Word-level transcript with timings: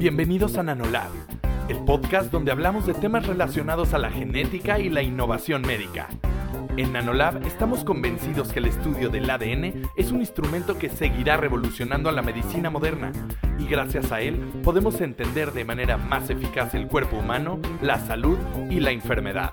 Bienvenidos 0.00 0.56
a 0.56 0.62
Nanolab, 0.62 1.10
el 1.68 1.76
podcast 1.84 2.32
donde 2.32 2.50
hablamos 2.50 2.86
de 2.86 2.94
temas 2.94 3.26
relacionados 3.26 3.92
a 3.92 3.98
la 3.98 4.10
genética 4.10 4.78
y 4.78 4.88
la 4.88 5.02
innovación 5.02 5.60
médica. 5.60 6.08
En 6.78 6.94
Nanolab 6.94 7.46
estamos 7.46 7.84
convencidos 7.84 8.50
que 8.50 8.60
el 8.60 8.64
estudio 8.64 9.10
del 9.10 9.28
ADN 9.28 9.82
es 9.96 10.10
un 10.10 10.20
instrumento 10.20 10.78
que 10.78 10.88
seguirá 10.88 11.36
revolucionando 11.36 12.08
a 12.08 12.12
la 12.12 12.22
medicina 12.22 12.70
moderna 12.70 13.12
y 13.58 13.66
gracias 13.66 14.10
a 14.10 14.22
él 14.22 14.36
podemos 14.64 14.98
entender 15.02 15.52
de 15.52 15.66
manera 15.66 15.98
más 15.98 16.30
eficaz 16.30 16.72
el 16.72 16.86
cuerpo 16.86 17.18
humano, 17.18 17.60
la 17.82 17.98
salud 17.98 18.38
y 18.70 18.80
la 18.80 18.92
enfermedad. 18.92 19.52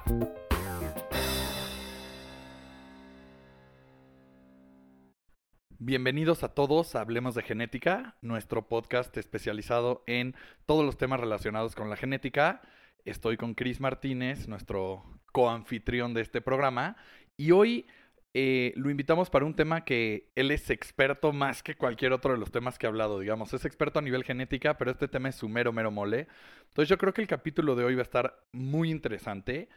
Bienvenidos 5.88 6.44
a 6.44 6.50
todos 6.50 6.96
Hablemos 6.96 7.34
de 7.34 7.44
Genética, 7.44 8.18
nuestro 8.22 8.68
podcast 8.68 9.16
especializado 9.16 10.04
en 10.06 10.36
todos 10.66 10.84
los 10.84 10.98
temas 10.98 11.18
relacionados 11.18 11.76
con 11.76 11.90
la 11.90 11.96
genética. 11.96 12.62
Estoy 13.06 13.38
con 13.38 13.54
Chris 13.54 13.80
Martínez, 13.80 14.50
nuestro 14.50 15.06
coanfitrión 15.32 16.14
de 16.14 16.20
este 16.20 16.42
programa, 16.42 16.98
y 17.38 17.52
hoy 17.52 17.88
eh, 18.34 18.74
lo 18.76 18.90
invitamos 18.90 19.30
para 19.30 19.46
un 19.46 19.56
tema 19.56 19.86
que 19.86 20.30
él 20.36 20.52
es 20.52 20.70
experto 20.72 21.32
más 21.32 21.64
que 21.64 21.76
cualquier 21.76 22.12
otro 22.12 22.34
de 22.34 22.38
los 22.38 22.52
temas 22.52 22.78
que 22.78 22.86
ha 22.86 22.90
hablado, 22.90 23.22
digamos. 23.22 23.54
Es 23.54 23.64
experto 23.64 24.00
a 24.00 24.02
nivel 24.02 24.26
genética, 24.26 24.78
pero 24.78 24.92
este 24.92 25.08
tema 25.08 25.30
es 25.30 25.36
su 25.36 25.48
mero, 25.48 25.72
mero 25.72 25.90
mole. 25.90 26.28
Entonces 26.68 26.90
yo 26.90 26.98
creo 26.98 27.14
que 27.14 27.22
el 27.22 27.30
capítulo 27.30 27.78
de 27.78 27.86
hoy 27.86 27.96
va 27.96 28.02
a 28.02 28.04
estar 28.04 28.44
muy 28.52 28.92
interesante. 28.92 29.70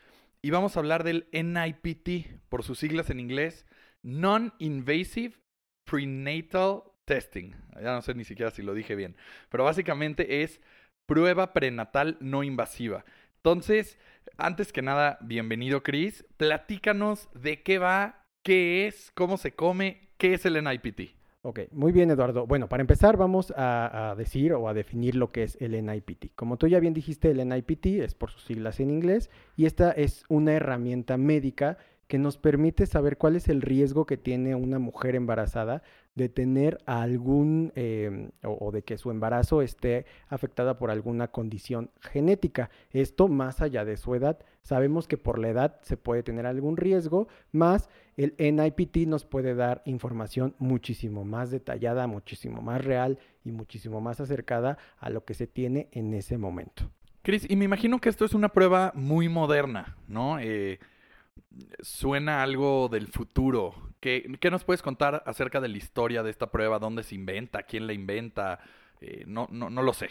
Y 0.42 0.50
vamos 0.50 0.74
a 0.76 0.80
hablar 0.80 1.04
del 1.04 1.28
NIPT, 1.30 2.48
por 2.48 2.64
sus 2.64 2.80
siglas 2.80 3.10
en 3.10 3.20
inglés, 3.20 3.64
Non-Invasive 4.02 5.34
Prenatal 5.90 6.84
Testing. 7.04 7.52
Ya 7.74 7.92
no 7.94 8.02
sé 8.02 8.14
ni 8.14 8.24
siquiera 8.24 8.52
si 8.52 8.62
lo 8.62 8.74
dije 8.74 8.94
bien. 8.94 9.16
Pero 9.48 9.64
básicamente 9.64 10.44
es 10.44 10.60
prueba 11.04 11.52
prenatal 11.52 12.16
no 12.20 12.44
invasiva. 12.44 13.04
Entonces, 13.38 13.98
antes 14.36 14.72
que 14.72 14.82
nada, 14.82 15.18
bienvenido 15.20 15.82
Chris. 15.82 16.24
Platícanos 16.36 17.28
de 17.34 17.62
qué 17.62 17.80
va, 17.80 18.24
qué 18.44 18.86
es, 18.86 19.10
cómo 19.16 19.36
se 19.36 19.52
come, 19.52 20.10
qué 20.16 20.34
es 20.34 20.46
el 20.46 20.62
NIPT. 20.62 21.16
Ok, 21.42 21.60
muy 21.72 21.90
bien 21.90 22.10
Eduardo. 22.10 22.46
Bueno, 22.46 22.68
para 22.68 22.82
empezar 22.82 23.16
vamos 23.16 23.52
a, 23.56 24.10
a, 24.10 24.14
decir 24.14 24.52
o 24.52 24.68
a 24.68 24.74
definir 24.74 25.16
lo 25.16 25.32
que 25.32 25.42
es 25.42 25.56
el 25.60 25.72
NIPT. 25.72 26.36
Como 26.36 26.56
tú 26.56 26.68
ya 26.68 26.78
bien 26.78 26.94
dijiste, 26.94 27.32
el 27.32 27.48
NIPT 27.48 27.86
es 27.86 28.14
por 28.14 28.30
sus 28.30 28.44
siglas 28.44 28.78
en 28.78 28.90
inglés 28.90 29.28
y 29.56 29.66
esta 29.66 29.90
es 29.90 30.22
una 30.28 30.52
herramienta 30.52 31.16
médica 31.16 31.78
que 32.10 32.18
nos 32.18 32.38
permite 32.38 32.86
saber 32.86 33.18
cuál 33.18 33.36
es 33.36 33.48
el 33.48 33.62
riesgo 33.62 34.04
que 34.04 34.16
tiene 34.16 34.56
una 34.56 34.80
mujer 34.80 35.14
embarazada 35.14 35.84
de 36.16 36.28
tener 36.28 36.78
algún 36.84 37.72
eh, 37.76 38.30
o, 38.42 38.72
de 38.72 38.82
que 38.82 38.98
su 38.98 39.12
embarazo 39.12 39.62
esté 39.62 40.06
afectada 40.28 40.76
por 40.76 40.90
alguna 40.90 41.28
condición 41.28 41.92
genética. 42.00 42.68
Esto 42.90 43.28
más 43.28 43.60
allá 43.60 43.84
de 43.84 43.96
su 43.96 44.16
edad. 44.16 44.40
Sabemos 44.62 45.06
que 45.06 45.18
por 45.18 45.38
la 45.38 45.50
edad 45.50 45.78
se 45.82 45.96
puede 45.96 46.24
tener 46.24 46.46
algún 46.46 46.76
riesgo, 46.76 47.28
más 47.52 47.88
el 48.16 48.34
NIPT 48.38 49.06
nos 49.06 49.24
puede 49.24 49.54
dar 49.54 49.80
información 49.84 50.56
muchísimo 50.58 51.24
más 51.24 51.52
detallada, 51.52 52.08
muchísimo 52.08 52.60
más 52.60 52.84
real 52.84 53.20
y 53.44 53.52
muchísimo 53.52 54.00
más 54.00 54.18
acercada 54.20 54.78
a 54.98 55.10
lo 55.10 55.24
que 55.24 55.34
se 55.34 55.46
tiene 55.46 55.86
en 55.92 56.12
ese 56.14 56.38
momento. 56.38 56.90
Chris, 57.22 57.48
y 57.48 57.54
me 57.54 57.66
imagino 57.66 58.00
que 58.00 58.08
esto 58.08 58.24
es 58.24 58.34
una 58.34 58.48
prueba 58.48 58.90
muy 58.96 59.28
moderna, 59.28 59.96
¿no? 60.08 60.40
Eh, 60.40 60.80
suena 61.80 62.42
algo 62.42 62.88
del 62.88 63.08
futuro. 63.08 63.74
¿Qué, 64.00 64.36
¿Qué, 64.40 64.50
nos 64.50 64.64
puedes 64.64 64.82
contar 64.82 65.22
acerca 65.26 65.60
de 65.60 65.68
la 65.68 65.76
historia 65.76 66.22
de 66.22 66.30
esta 66.30 66.50
prueba? 66.50 66.78
¿Dónde 66.78 67.02
se 67.02 67.14
inventa? 67.14 67.64
¿Quién 67.64 67.86
la 67.86 67.92
inventa? 67.92 68.60
Eh, 69.00 69.24
no, 69.26 69.46
no, 69.50 69.70
no 69.70 69.82
lo 69.82 69.92
sé. 69.92 70.08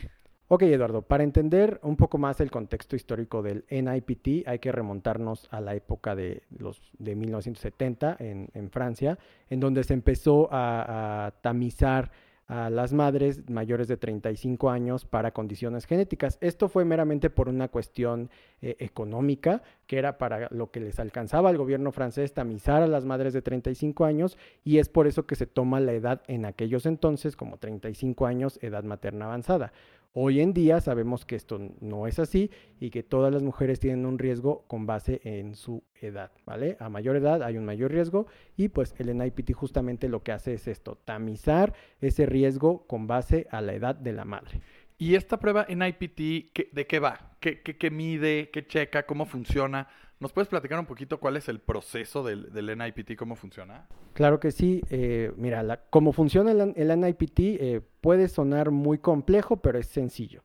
Ok, 0.51 0.63
Eduardo, 0.63 1.03
para 1.03 1.23
entender 1.23 1.79
un 1.83 1.95
poco 1.95 2.17
más 2.17 2.41
el 2.41 2.49
contexto 2.49 2.95
histórico 2.95 3.43
del 3.43 3.65
NIPT 3.69 4.47
hay 4.47 4.57
que 4.57 4.71
remontarnos 4.71 5.47
a 5.51 5.61
la 5.61 5.75
época 5.75 6.15
de, 6.15 6.41
los, 6.57 6.81
de 6.97 7.15
1970 7.15 8.17
en, 8.19 8.49
en 8.55 8.71
Francia, 8.71 9.19
en 9.51 9.59
donde 9.59 9.83
se 9.83 9.93
empezó 9.93 10.51
a, 10.51 11.27
a 11.27 11.31
tamizar 11.41 12.11
a 12.49 12.71
las 12.71 12.93
madres 12.93 13.47
mayores 13.47 13.87
de 13.87 13.95
35 13.95 14.71
años 14.71 15.05
para 15.05 15.31
condiciones 15.31 15.85
genéticas. 15.85 16.39
Esto 16.41 16.67
fue 16.67 16.83
meramente 16.83 17.29
por 17.29 17.47
una 17.47 17.67
cuestión 17.67 18.31
eh, 18.61 18.75
económica, 18.79 19.61
que 19.85 19.99
era 19.99 20.17
para 20.17 20.49
lo 20.49 20.71
que 20.71 20.79
les 20.79 20.99
alcanzaba 20.99 21.49
al 21.49 21.57
gobierno 21.57 21.91
francés 21.91 22.33
tamizar 22.33 22.81
a 22.81 22.87
las 22.87 23.05
madres 23.05 23.33
de 23.33 23.43
35 23.43 24.03
años 24.03 24.35
y 24.63 24.79
es 24.79 24.89
por 24.89 25.05
eso 25.05 25.27
que 25.27 25.35
se 25.35 25.45
toma 25.45 25.79
la 25.79 25.93
edad 25.93 26.23
en 26.27 26.45
aquellos 26.45 26.87
entonces 26.87 27.35
como 27.35 27.57
35 27.57 28.25
años, 28.25 28.57
edad 28.63 28.83
materna 28.83 29.25
avanzada. 29.25 29.71
Hoy 30.13 30.41
en 30.41 30.53
día 30.53 30.81
sabemos 30.81 31.23
que 31.23 31.35
esto 31.35 31.59
no 31.81 32.07
es 32.07 32.17
así 32.17 32.49
y 32.79 32.89
que 32.89 33.03
todas 33.03 33.31
las 33.31 33.43
mujeres 33.43 33.79
tienen 33.79 34.07
un 34.07 34.17
riesgo 34.17 34.63
con 34.65 34.87
base 34.87 35.21
en 35.23 35.53
su 35.53 35.83
edad, 36.01 36.31
¿vale? 36.47 36.77
A 36.79 36.89
mayor 36.89 37.15
edad 37.15 37.43
hay 37.43 37.57
un 37.57 37.65
mayor 37.65 37.91
riesgo 37.91 38.25
y 38.57 38.69
pues 38.69 38.95
el 38.97 39.15
NIPT 39.15 39.53
justamente 39.53 40.09
lo 40.09 40.23
que 40.23 40.31
hace 40.31 40.55
es 40.55 40.67
esto, 40.67 40.97
tamizar 41.05 41.75
ese 42.01 42.25
riesgo 42.25 42.87
con 42.87 43.05
base 43.05 43.45
a 43.51 43.61
la 43.61 43.73
edad 43.73 43.93
de 43.93 44.13
la 44.13 44.25
madre. 44.25 44.61
¿Y 45.01 45.15
esta 45.15 45.39
prueba 45.39 45.65
NIPT 45.69 46.73
de 46.73 46.85
qué 46.85 46.99
va? 46.99 47.31
¿Qué, 47.39 47.61
qué, 47.61 47.77
qué 47.77 47.89
mide? 47.89 48.49
¿Qué 48.51 48.67
checa? 48.67 49.03
¿Cómo 49.03 49.25
funciona? 49.25 49.87
¿Nos 50.19 50.33
puedes 50.33 50.49
platicar 50.49 50.77
un 50.77 50.85
poquito 50.85 51.21
cuál 51.21 51.37
es 51.37 51.47
el 51.47 51.59
proceso 51.59 52.21
del, 52.21 52.51
del 52.51 52.77
NIPT, 52.77 53.15
cómo 53.15 53.37
funciona? 53.37 53.87
Claro 54.11 54.41
que 54.41 54.51
sí. 54.51 54.83
Eh, 54.89 55.31
mira, 55.37 55.85
cómo 55.89 56.11
funciona 56.11 56.51
el, 56.51 56.73
el 56.75 56.99
NIPT 56.99 57.39
eh, 57.39 57.81
puede 58.01 58.27
sonar 58.27 58.71
muy 58.71 58.97
complejo, 58.97 59.61
pero 59.61 59.79
es 59.79 59.87
sencillo. 59.87 60.43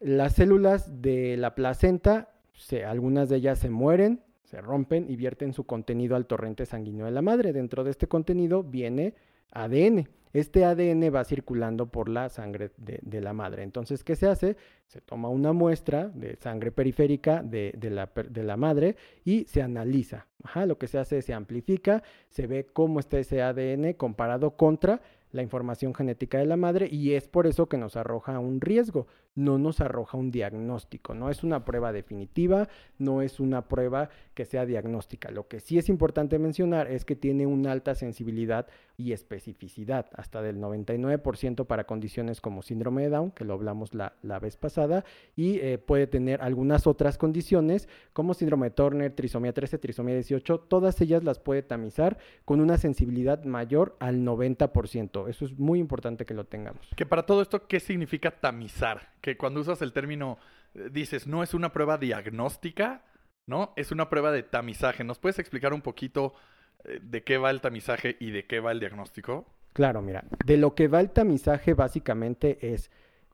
Las 0.00 0.34
células 0.34 1.00
de 1.00 1.36
la 1.36 1.54
placenta, 1.54 2.30
algunas 2.88 3.28
de 3.28 3.36
ellas 3.36 3.60
se 3.60 3.70
mueren, 3.70 4.24
se 4.42 4.60
rompen 4.60 5.08
y 5.08 5.14
vierten 5.14 5.52
su 5.52 5.64
contenido 5.64 6.16
al 6.16 6.26
torrente 6.26 6.66
sanguíneo 6.66 7.06
de 7.06 7.12
la 7.12 7.22
madre. 7.22 7.52
Dentro 7.52 7.84
de 7.84 7.92
este 7.92 8.08
contenido 8.08 8.64
viene 8.64 9.14
ADN. 9.50 10.08
Este 10.32 10.64
ADN 10.64 11.12
va 11.12 11.24
circulando 11.24 11.86
por 11.86 12.08
la 12.08 12.28
sangre 12.28 12.70
de, 12.76 13.20
la 13.20 13.32
madre. 13.32 13.64
Entonces, 13.64 14.04
¿qué 14.04 14.14
se 14.14 14.28
hace? 14.28 14.56
Se 14.86 15.00
toma 15.00 15.28
una 15.28 15.52
muestra 15.52 16.08
de 16.08 16.36
sangre 16.36 16.70
periférica 16.70 17.42
de, 17.42 17.74
de, 17.76 17.90
la, 17.90 18.08
de 18.28 18.42
la, 18.44 18.56
madre 18.56 18.96
y 19.24 19.44
se 19.46 19.60
analiza. 19.60 20.28
Ajá, 20.44 20.66
lo 20.66 20.78
que 20.78 20.86
se 20.86 20.98
hace 20.98 21.18
es 21.18 21.24
se 21.24 21.34
amplifica, 21.34 22.04
se 22.28 22.46
ve 22.46 22.64
cómo 22.72 23.00
está 23.00 23.18
ese 23.18 23.42
ADN 23.42 23.94
comparado 23.94 24.52
contra 24.56 25.00
la 25.32 25.42
información 25.42 25.94
genética 25.94 26.38
de 26.38 26.46
la 26.46 26.56
madre 26.56 26.88
y 26.90 27.14
es 27.14 27.28
por 27.28 27.46
eso 27.46 27.68
que 27.68 27.76
nos 27.76 27.96
arroja 27.96 28.38
un 28.38 28.60
riesgo, 28.60 29.06
no 29.34 29.58
nos 29.58 29.80
arroja 29.80 30.18
un 30.18 30.30
diagnóstico, 30.30 31.14
no 31.14 31.30
es 31.30 31.44
una 31.44 31.64
prueba 31.64 31.92
definitiva, 31.92 32.68
no 32.98 33.22
es 33.22 33.40
una 33.40 33.68
prueba 33.68 34.10
que 34.34 34.44
sea 34.44 34.66
diagnóstica. 34.66 35.30
Lo 35.30 35.46
que 35.48 35.60
sí 35.60 35.78
es 35.78 35.88
importante 35.88 36.38
mencionar 36.38 36.90
es 36.90 37.04
que 37.04 37.16
tiene 37.16 37.46
una 37.46 37.72
alta 37.72 37.94
sensibilidad 37.94 38.66
y 38.96 39.12
especificidad, 39.12 40.06
hasta 40.14 40.42
del 40.42 40.58
99% 40.58 41.66
para 41.66 41.84
condiciones 41.84 42.40
como 42.40 42.62
síndrome 42.62 43.02
de 43.02 43.10
Down, 43.10 43.30
que 43.30 43.44
lo 43.44 43.54
hablamos 43.54 43.94
la, 43.94 44.14
la 44.22 44.38
vez 44.38 44.56
pasada, 44.56 45.04
y 45.36 45.58
eh, 45.60 45.78
puede 45.78 46.06
tener 46.06 46.42
algunas 46.42 46.86
otras 46.86 47.16
condiciones 47.16 47.88
como 48.12 48.34
síndrome 48.34 48.68
de 48.68 48.74
Turner, 48.74 49.14
trisomía 49.14 49.52
13, 49.52 49.78
trisomía 49.78 50.14
18, 50.14 50.60
todas 50.60 51.00
ellas 51.00 51.24
las 51.24 51.38
puede 51.38 51.62
tamizar 51.62 52.18
con 52.44 52.60
una 52.60 52.76
sensibilidad 52.78 53.44
mayor 53.44 53.96
al 54.00 54.20
90%. 54.20 55.28
Eso 55.28 55.44
es 55.44 55.58
muy 55.58 55.78
importante 55.78 56.24
que 56.24 56.34
lo 56.34 56.44
tengamos. 56.44 56.88
Que 56.96 57.06
para 57.06 57.24
todo 57.24 57.42
esto, 57.42 57.66
¿qué 57.66 57.80
significa 57.80 58.30
tamizar? 58.30 59.08
Que 59.20 59.36
cuando 59.36 59.60
usas 59.60 59.82
el 59.82 59.92
término, 59.92 60.38
dices, 60.90 61.26
no 61.26 61.42
es 61.42 61.54
una 61.54 61.72
prueba 61.72 61.98
diagnóstica, 61.98 63.04
¿no? 63.46 63.72
Es 63.76 63.92
una 63.92 64.08
prueba 64.08 64.32
de 64.32 64.42
tamizaje. 64.42 65.04
¿Nos 65.04 65.18
puedes 65.18 65.38
explicar 65.38 65.72
un 65.72 65.82
poquito 65.82 66.34
de 67.02 67.22
qué 67.22 67.38
va 67.38 67.50
el 67.50 67.60
tamizaje 67.60 68.16
y 68.20 68.30
de 68.30 68.46
qué 68.46 68.60
va 68.60 68.72
el 68.72 68.80
diagnóstico? 68.80 69.46
Claro, 69.72 70.02
mira, 70.02 70.24
de 70.44 70.56
lo 70.56 70.74
que 70.74 70.88
va 70.88 71.00
el 71.00 71.10
tamizaje 71.10 71.74
básicamente 71.74 72.72
es, 72.72 72.90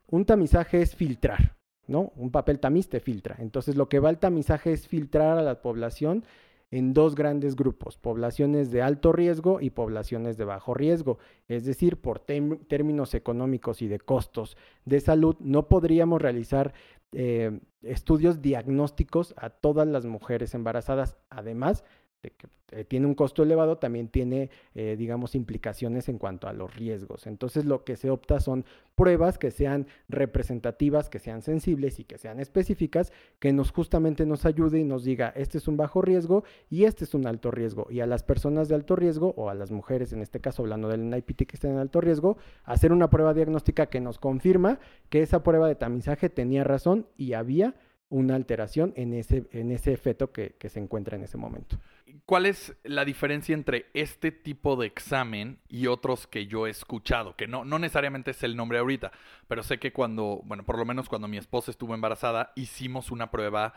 un 0.08 0.24
tamizaje 0.24 0.82
es 0.82 0.94
filtrar, 0.94 1.56
¿no? 1.86 2.12
Un 2.16 2.30
papel 2.30 2.60
tamiz 2.60 2.88
te 2.88 3.00
filtra. 3.00 3.36
Entonces 3.38 3.76
lo 3.76 3.88
que 3.88 4.00
va 4.00 4.10
el 4.10 4.18
tamizaje 4.18 4.72
es 4.72 4.86
filtrar 4.86 5.38
a 5.38 5.42
la 5.42 5.62
población 5.62 6.24
en 6.70 6.92
dos 6.92 7.14
grandes 7.14 7.56
grupos, 7.56 7.96
poblaciones 7.96 8.70
de 8.70 8.82
alto 8.82 9.12
riesgo 9.12 9.60
y 9.60 9.70
poblaciones 9.70 10.36
de 10.36 10.44
bajo 10.44 10.74
riesgo. 10.74 11.18
Es 11.48 11.64
decir, 11.64 12.00
por 12.00 12.20
términos 12.20 13.14
económicos 13.14 13.82
y 13.82 13.88
de 13.88 14.00
costos 14.00 14.56
de 14.84 15.00
salud, 15.00 15.36
no 15.40 15.68
podríamos 15.68 16.20
realizar 16.20 16.74
eh, 17.12 17.60
estudios 17.82 18.42
diagnósticos 18.42 19.34
a 19.36 19.50
todas 19.50 19.86
las 19.86 20.06
mujeres 20.06 20.54
embarazadas. 20.54 21.16
Además, 21.30 21.84
que 22.20 22.32
eh, 22.72 22.84
tiene 22.84 23.06
un 23.06 23.14
costo 23.14 23.44
elevado, 23.44 23.78
también 23.78 24.08
tiene, 24.08 24.50
eh, 24.74 24.96
digamos, 24.98 25.34
implicaciones 25.34 26.08
en 26.08 26.18
cuanto 26.18 26.48
a 26.48 26.52
los 26.52 26.74
riesgos. 26.74 27.26
Entonces, 27.26 27.64
lo 27.64 27.84
que 27.84 27.96
se 27.96 28.10
opta 28.10 28.40
son 28.40 28.64
pruebas 28.96 29.38
que 29.38 29.52
sean 29.52 29.86
representativas, 30.08 31.08
que 31.08 31.20
sean 31.20 31.42
sensibles 31.42 32.00
y 32.00 32.04
que 32.04 32.18
sean 32.18 32.40
específicas, 32.40 33.12
que 33.38 33.52
nos 33.52 33.70
justamente 33.70 34.26
nos 34.26 34.46
ayude 34.46 34.80
y 34.80 34.84
nos 34.84 35.04
diga, 35.04 35.32
este 35.36 35.58
es 35.58 35.68
un 35.68 35.76
bajo 35.76 36.02
riesgo 36.02 36.42
y 36.68 36.84
este 36.84 37.04
es 37.04 37.14
un 37.14 37.26
alto 37.26 37.52
riesgo. 37.52 37.86
Y 37.90 38.00
a 38.00 38.06
las 38.06 38.24
personas 38.24 38.68
de 38.68 38.74
alto 38.74 38.96
riesgo, 38.96 39.34
o 39.36 39.48
a 39.48 39.54
las 39.54 39.70
mujeres, 39.70 40.12
en 40.12 40.22
este 40.22 40.40
caso 40.40 40.62
hablando 40.62 40.88
del 40.88 41.08
NIPT 41.08 41.46
que 41.46 41.56
están 41.56 41.72
en 41.72 41.78
alto 41.78 42.00
riesgo, 42.00 42.36
hacer 42.64 42.92
una 42.92 43.10
prueba 43.10 43.34
diagnóstica 43.34 43.86
que 43.86 44.00
nos 44.00 44.18
confirma 44.18 44.80
que 45.08 45.22
esa 45.22 45.42
prueba 45.42 45.68
de 45.68 45.76
tamizaje 45.76 46.30
tenía 46.30 46.64
razón 46.64 47.06
y 47.16 47.34
había 47.34 47.76
una 48.08 48.34
alteración 48.34 48.92
en 48.96 49.14
ese, 49.14 49.46
en 49.52 49.72
ese 49.72 49.96
feto 49.96 50.32
que, 50.32 50.54
se 50.68 50.78
encuentra 50.78 51.16
en 51.16 51.24
ese 51.24 51.36
momento. 51.36 51.78
¿Cuál 52.24 52.46
es 52.46 52.76
la 52.84 53.04
diferencia 53.04 53.52
entre 53.54 53.86
este 53.92 54.30
tipo 54.30 54.76
de 54.76 54.86
examen 54.86 55.58
y 55.68 55.88
otros 55.88 56.26
que 56.26 56.46
yo 56.46 56.66
he 56.66 56.70
escuchado? 56.70 57.34
Que 57.34 57.48
no, 57.48 57.64
no 57.64 57.78
necesariamente 57.78 58.30
es 58.30 58.42
el 58.44 58.56
nombre 58.56 58.78
ahorita, 58.78 59.10
pero 59.48 59.62
sé 59.62 59.78
que 59.78 59.92
cuando, 59.92 60.40
bueno, 60.44 60.64
por 60.64 60.78
lo 60.78 60.84
menos 60.84 61.08
cuando 61.08 61.26
mi 61.26 61.36
esposa 61.36 61.70
estuvo 61.70 61.94
embarazada, 61.94 62.52
hicimos 62.54 63.10
una 63.10 63.30
prueba 63.30 63.74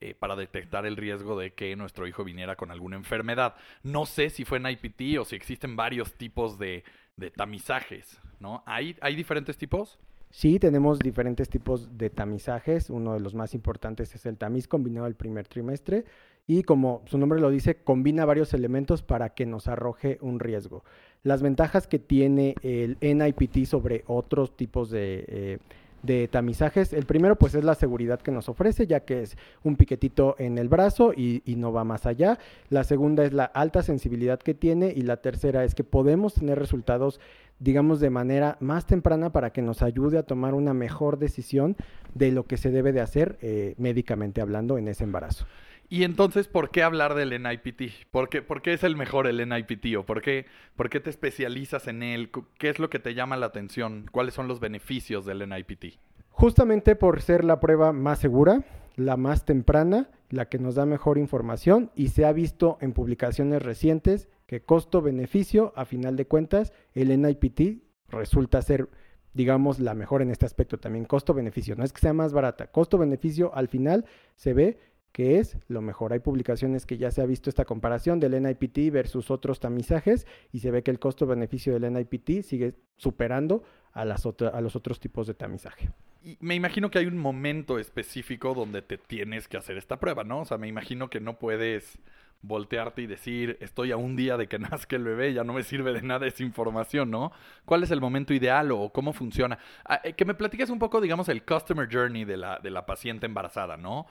eh, 0.00 0.14
para 0.14 0.36
detectar 0.36 0.86
el 0.86 0.96
riesgo 0.96 1.38
de 1.38 1.54
que 1.54 1.74
nuestro 1.76 2.06
hijo 2.06 2.24
viniera 2.24 2.56
con 2.56 2.70
alguna 2.70 2.96
enfermedad. 2.96 3.56
No 3.82 4.06
sé 4.06 4.30
si 4.30 4.44
fue 4.44 4.58
en 4.58 4.66
IPT 4.66 5.18
o 5.20 5.24
si 5.24 5.36
existen 5.36 5.74
varios 5.76 6.14
tipos 6.14 6.58
de, 6.58 6.84
de 7.16 7.30
tamizajes, 7.30 8.20
¿no? 8.40 8.62
¿Hay, 8.66 8.96
¿Hay 9.00 9.16
diferentes 9.16 9.56
tipos? 9.56 9.98
Sí, 10.30 10.58
tenemos 10.58 10.98
diferentes 10.98 11.48
tipos 11.50 11.98
de 11.98 12.10
tamizajes. 12.10 12.90
Uno 12.90 13.12
de 13.12 13.20
los 13.20 13.34
más 13.34 13.54
importantes 13.54 14.14
es 14.14 14.24
el 14.24 14.38
tamiz 14.38 14.66
combinado 14.66 15.04
del 15.04 15.14
primer 15.14 15.46
trimestre 15.46 16.04
y 16.46 16.62
como 16.62 17.02
su 17.06 17.18
nombre 17.18 17.40
lo 17.40 17.50
dice, 17.50 17.76
combina 17.76 18.24
varios 18.24 18.54
elementos 18.54 19.02
para 19.02 19.30
que 19.30 19.46
nos 19.46 19.68
arroje 19.68 20.18
un 20.20 20.40
riesgo. 20.40 20.84
Las 21.22 21.42
ventajas 21.42 21.86
que 21.86 21.98
tiene 21.98 22.56
el 22.62 22.96
NIPT 23.00 23.66
sobre 23.66 24.02
otros 24.06 24.56
tipos 24.56 24.90
de, 24.90 25.24
eh, 25.28 25.58
de 26.02 26.28
tamizajes. 26.28 26.92
El 26.92 27.06
primero 27.06 27.36
pues 27.36 27.54
es 27.54 27.64
la 27.64 27.74
seguridad 27.74 28.20
que 28.20 28.32
nos 28.32 28.48
ofrece, 28.48 28.86
ya 28.86 29.00
que 29.00 29.22
es 29.22 29.36
un 29.62 29.76
piquetito 29.76 30.34
en 30.38 30.58
el 30.58 30.68
brazo 30.68 31.12
y, 31.16 31.42
y, 31.44 31.56
no 31.56 31.72
va 31.72 31.84
más 31.84 32.06
allá. 32.06 32.38
La 32.70 32.84
segunda 32.84 33.24
es 33.24 33.32
la 33.32 33.44
alta 33.44 33.82
sensibilidad 33.82 34.40
que 34.40 34.54
tiene 34.54 34.92
y 34.94 35.02
la 35.02 35.18
tercera 35.18 35.64
es 35.64 35.74
que 35.74 35.84
podemos 35.84 36.34
tener 36.34 36.58
resultados 36.58 37.20
digamos, 37.62 38.00
de 38.00 38.10
manera 38.10 38.56
más 38.58 38.86
temprana 38.86 39.30
para 39.30 39.52
que 39.52 39.62
nos 39.62 39.82
ayude 39.82 40.18
a 40.18 40.24
tomar 40.24 40.52
una 40.52 40.74
mejor 40.74 41.18
decisión 41.18 41.76
de 42.12 42.32
lo 42.32 42.44
que 42.44 42.56
se 42.56 42.72
debe 42.72 42.92
de 42.92 43.00
hacer 43.00 43.38
eh, 43.40 43.74
médicamente 43.78 44.40
hablando 44.40 44.78
en 44.78 44.88
ese 44.88 45.04
embarazo. 45.04 45.46
Y 45.92 46.04
entonces, 46.04 46.48
¿por 46.48 46.70
qué 46.70 46.82
hablar 46.82 47.14
del 47.14 47.38
NIPT? 47.42 48.06
¿Por 48.10 48.30
qué, 48.30 48.40
¿Por 48.40 48.62
qué, 48.62 48.72
es 48.72 48.82
el 48.82 48.96
mejor 48.96 49.26
el 49.26 49.46
NIPT? 49.46 49.98
¿O 49.98 50.06
por 50.06 50.22
qué, 50.22 50.46
por 50.74 50.88
qué 50.88 51.00
te 51.00 51.10
especializas 51.10 51.86
en 51.86 52.02
él? 52.02 52.30
¿Qué 52.56 52.70
es 52.70 52.78
lo 52.78 52.88
que 52.88 52.98
te 52.98 53.12
llama 53.12 53.36
la 53.36 53.44
atención? 53.44 54.06
¿Cuáles 54.10 54.32
son 54.32 54.48
los 54.48 54.58
beneficios 54.58 55.26
del 55.26 55.46
NIPT? 55.46 55.98
Justamente 56.30 56.96
por 56.96 57.20
ser 57.20 57.44
la 57.44 57.60
prueba 57.60 57.92
más 57.92 58.20
segura, 58.20 58.64
la 58.96 59.18
más 59.18 59.44
temprana, 59.44 60.08
la 60.30 60.48
que 60.48 60.58
nos 60.58 60.76
da 60.76 60.86
mejor 60.86 61.18
información 61.18 61.90
y 61.94 62.08
se 62.08 62.24
ha 62.24 62.32
visto 62.32 62.78
en 62.80 62.94
publicaciones 62.94 63.60
recientes 63.60 64.30
que 64.46 64.62
costo-beneficio, 64.62 65.74
a 65.76 65.84
final 65.84 66.16
de 66.16 66.26
cuentas, 66.26 66.72
el 66.94 67.20
NIPT 67.20 67.82
resulta 68.08 68.62
ser, 68.62 68.88
digamos, 69.34 69.78
la 69.78 69.92
mejor 69.92 70.22
en 70.22 70.30
este 70.30 70.46
aspecto 70.46 70.78
también. 70.78 71.04
Costo-beneficio, 71.04 71.76
no 71.76 71.84
es 71.84 71.92
que 71.92 72.00
sea 72.00 72.14
más 72.14 72.32
barata, 72.32 72.68
costo-beneficio 72.68 73.54
al 73.54 73.68
final 73.68 74.06
se 74.36 74.54
ve 74.54 74.78
que 75.12 75.38
es 75.38 75.58
lo 75.68 75.82
mejor. 75.82 76.12
Hay 76.12 76.20
publicaciones 76.20 76.86
que 76.86 76.96
ya 76.96 77.10
se 77.10 77.22
ha 77.22 77.26
visto 77.26 77.50
esta 77.50 77.64
comparación 77.64 78.18
del 78.18 78.42
NIPT 78.42 78.90
versus 78.90 79.30
otros 79.30 79.60
tamizajes 79.60 80.26
y 80.50 80.60
se 80.60 80.70
ve 80.70 80.82
que 80.82 80.90
el 80.90 80.98
costo-beneficio 80.98 81.78
del 81.78 81.92
NIPT 81.92 82.42
sigue 82.42 82.74
superando 82.96 83.62
a, 83.92 84.04
las 84.04 84.24
los 84.24 84.76
otros 84.76 85.00
tipos 85.00 85.26
de 85.26 85.34
tamizaje. 85.34 85.90
Y 86.24 86.38
me 86.40 86.54
imagino 86.54 86.90
que 86.90 86.98
hay 86.98 87.06
un 87.06 87.18
momento 87.18 87.78
específico 87.78 88.54
donde 88.54 88.80
te 88.80 88.96
tienes 88.96 89.48
que 89.48 89.56
hacer 89.56 89.76
esta 89.76 89.98
prueba, 89.98 90.24
¿no? 90.24 90.40
O 90.40 90.44
sea, 90.44 90.56
me 90.56 90.68
imagino 90.68 91.10
que 91.10 91.20
no 91.20 91.38
puedes 91.38 91.98
voltearte 92.42 93.02
y 93.02 93.06
decir, 93.06 93.56
estoy 93.60 93.92
a 93.92 93.96
un 93.96 94.16
día 94.16 94.36
de 94.36 94.48
que 94.48 94.58
nazca 94.58 94.96
el 94.96 95.04
bebé, 95.04 95.32
ya 95.32 95.44
no 95.44 95.52
me 95.52 95.62
sirve 95.62 95.92
de 95.92 96.02
nada 96.02 96.26
esa 96.26 96.42
información, 96.42 97.10
¿no? 97.10 97.32
¿Cuál 97.64 97.82
es 97.84 97.90
el 97.90 98.00
momento 98.00 98.34
ideal 98.34 98.72
o 98.72 98.90
cómo 98.92 99.12
funciona? 99.12 99.58
Ah, 99.84 100.00
eh, 100.04 100.12
que 100.14 100.24
me 100.24 100.34
platiques 100.34 100.70
un 100.70 100.78
poco, 100.78 101.00
digamos, 101.00 101.28
el 101.28 101.44
customer 101.44 101.88
journey 101.90 102.24
de 102.24 102.36
la, 102.36 102.58
de 102.58 102.70
la 102.70 102.84
paciente 102.84 103.26
embarazada, 103.26 103.76
¿no? 103.76 104.06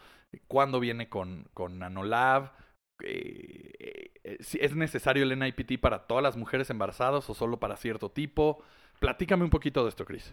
¿Cuándo 0.48 0.80
viene 0.80 1.10
con, 1.10 1.48
con 1.54 1.80
Nanolab? 1.80 2.54
Eh, 3.04 4.12
eh, 4.24 4.38
¿Es 4.40 4.76
necesario 4.76 5.24
el 5.24 5.38
NIPT 5.38 5.80
para 5.80 6.08
todas 6.08 6.24
las 6.24 6.38
mujeres 6.38 6.70
embarazadas 6.70 7.30
o 7.30 7.34
solo 7.34 7.60
para 7.60 7.76
cierto 7.76 8.12
tipo? 8.12 8.64
Platícame 9.02 9.44
un 9.44 9.50
poquito 9.50 9.82
de 9.82 9.90
esto, 9.90 10.06
Cris. 10.06 10.32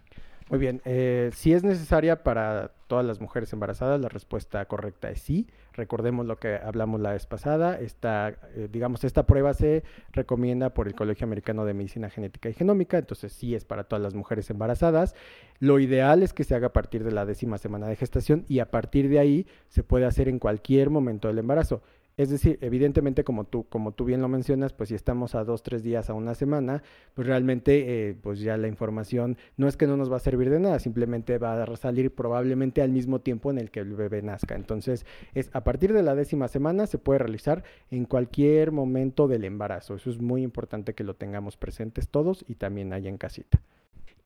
Muy 0.51 0.59
bien, 0.59 0.83
eh, 0.85 1.31
si 1.33 1.55
es 1.55 1.65
necesaria 1.65 2.23
para 2.23 2.71
todas 2.87 3.03
las 3.03 3.19
mujeres 3.19 3.51
embarazadas, 3.55 3.99
la 3.99 4.11
respuesta 4.11 4.63
correcta 4.67 5.09
es 5.09 5.23
sí. 5.23 5.47
Recordemos 5.73 6.27
lo 6.27 6.37
que 6.37 6.57
hablamos 6.57 7.01
la 7.01 7.13
vez 7.13 7.25
pasada. 7.25 7.81
Esta, 7.81 8.29
eh, 8.29 8.69
digamos, 8.71 9.05
esta 9.05 9.25
prueba 9.25 9.55
se 9.55 9.85
recomienda 10.13 10.75
por 10.75 10.87
el 10.87 10.95
Colegio 10.95 11.25
Americano 11.25 11.65
de 11.65 11.73
Medicina 11.73 12.11
Genética 12.11 12.51
y 12.51 12.53
Genómica, 12.53 12.99
entonces 12.99 13.33
sí 13.33 13.55
es 13.55 13.65
para 13.65 13.85
todas 13.85 14.03
las 14.03 14.13
mujeres 14.13 14.51
embarazadas. 14.51 15.15
Lo 15.61 15.79
ideal 15.79 16.23
es 16.23 16.35
que 16.35 16.45
se 16.45 16.55
haga 16.55 16.67
a 16.67 16.73
partir 16.75 17.05
de 17.05 17.13
la 17.13 17.25
décima 17.25 17.57
semana 17.57 17.87
de 17.87 17.97
gestación 17.97 18.45
y 18.49 18.59
a 18.59 18.71
partir 18.71 19.09
de 19.09 19.19
ahí 19.19 19.47
se 19.69 19.83
puede 19.83 20.05
hacer 20.05 20.29
en 20.29 20.39
cualquier 20.39 20.91
momento 20.91 21.29
del 21.29 21.39
embarazo. 21.39 21.81
Es 22.19 22.31
decir, 22.31 22.59
evidentemente, 22.63 23.23
como 23.23 23.45
tú, 23.45 23.69
como 23.69 23.93
tú 23.93 24.05
bien 24.05 24.21
lo 24.21 24.27
mencionas, 24.27 24.73
pues 24.73 24.89
si 24.89 24.97
estamos 24.97 25.37
a 25.37 25.45
dos, 25.45 25.63
tres 25.63 25.85
días 25.85 26.11
a 26.11 26.15
una 26.15 26.35
semana, 26.35 26.83
pues 27.15 27.29
realmente, 27.29 28.09
eh, 28.09 28.15
pues 28.21 28.41
ya 28.41 28.57
la 28.57 28.67
información 28.67 29.39
no 29.57 29.69
es 29.69 29.77
que 29.77 29.87
no 29.87 29.97
nos 29.97 30.11
va 30.11 30.17
a 30.17 30.21
servir 30.21 30.51
de 30.51 30.59
nada, 30.59 30.81
simplemente 30.81 31.39
va 31.39 31.63
a 31.63 31.77
salir 31.77 32.13
probablemente 32.13 32.83
al 32.83 32.91
mismo 32.91 33.21
tiempo 33.21 33.53
en 33.53 33.59
el 33.59 33.71
que 33.71 33.79
el 33.79 33.95
bebé 33.95 34.21
nazca. 34.21 34.57
Entonces, 34.57 35.07
es 35.33 35.49
a 35.53 35.63
partir 35.63 35.93
de 35.93 36.03
la 36.03 36.17
décima 36.17 36.49
semana 36.49 36.89
se 36.89 36.99
puede 36.99 37.21
realizar 37.21 37.63
en 37.89 38.05
cualquier 38.05 38.73
momento 38.73 39.29
del 39.29 39.45
embarazo. 39.45 39.95
Eso 39.95 40.11
es 40.11 40.19
muy 40.19 40.43
importante 40.43 40.95
que 40.95 41.05
lo 41.05 41.15
tengamos 41.15 41.57
presentes 41.57 42.09
todos 42.09 42.45
y 42.49 42.57
también 42.57 42.93
allá 42.93 43.09
en 43.09 43.19
casita. 43.19 43.63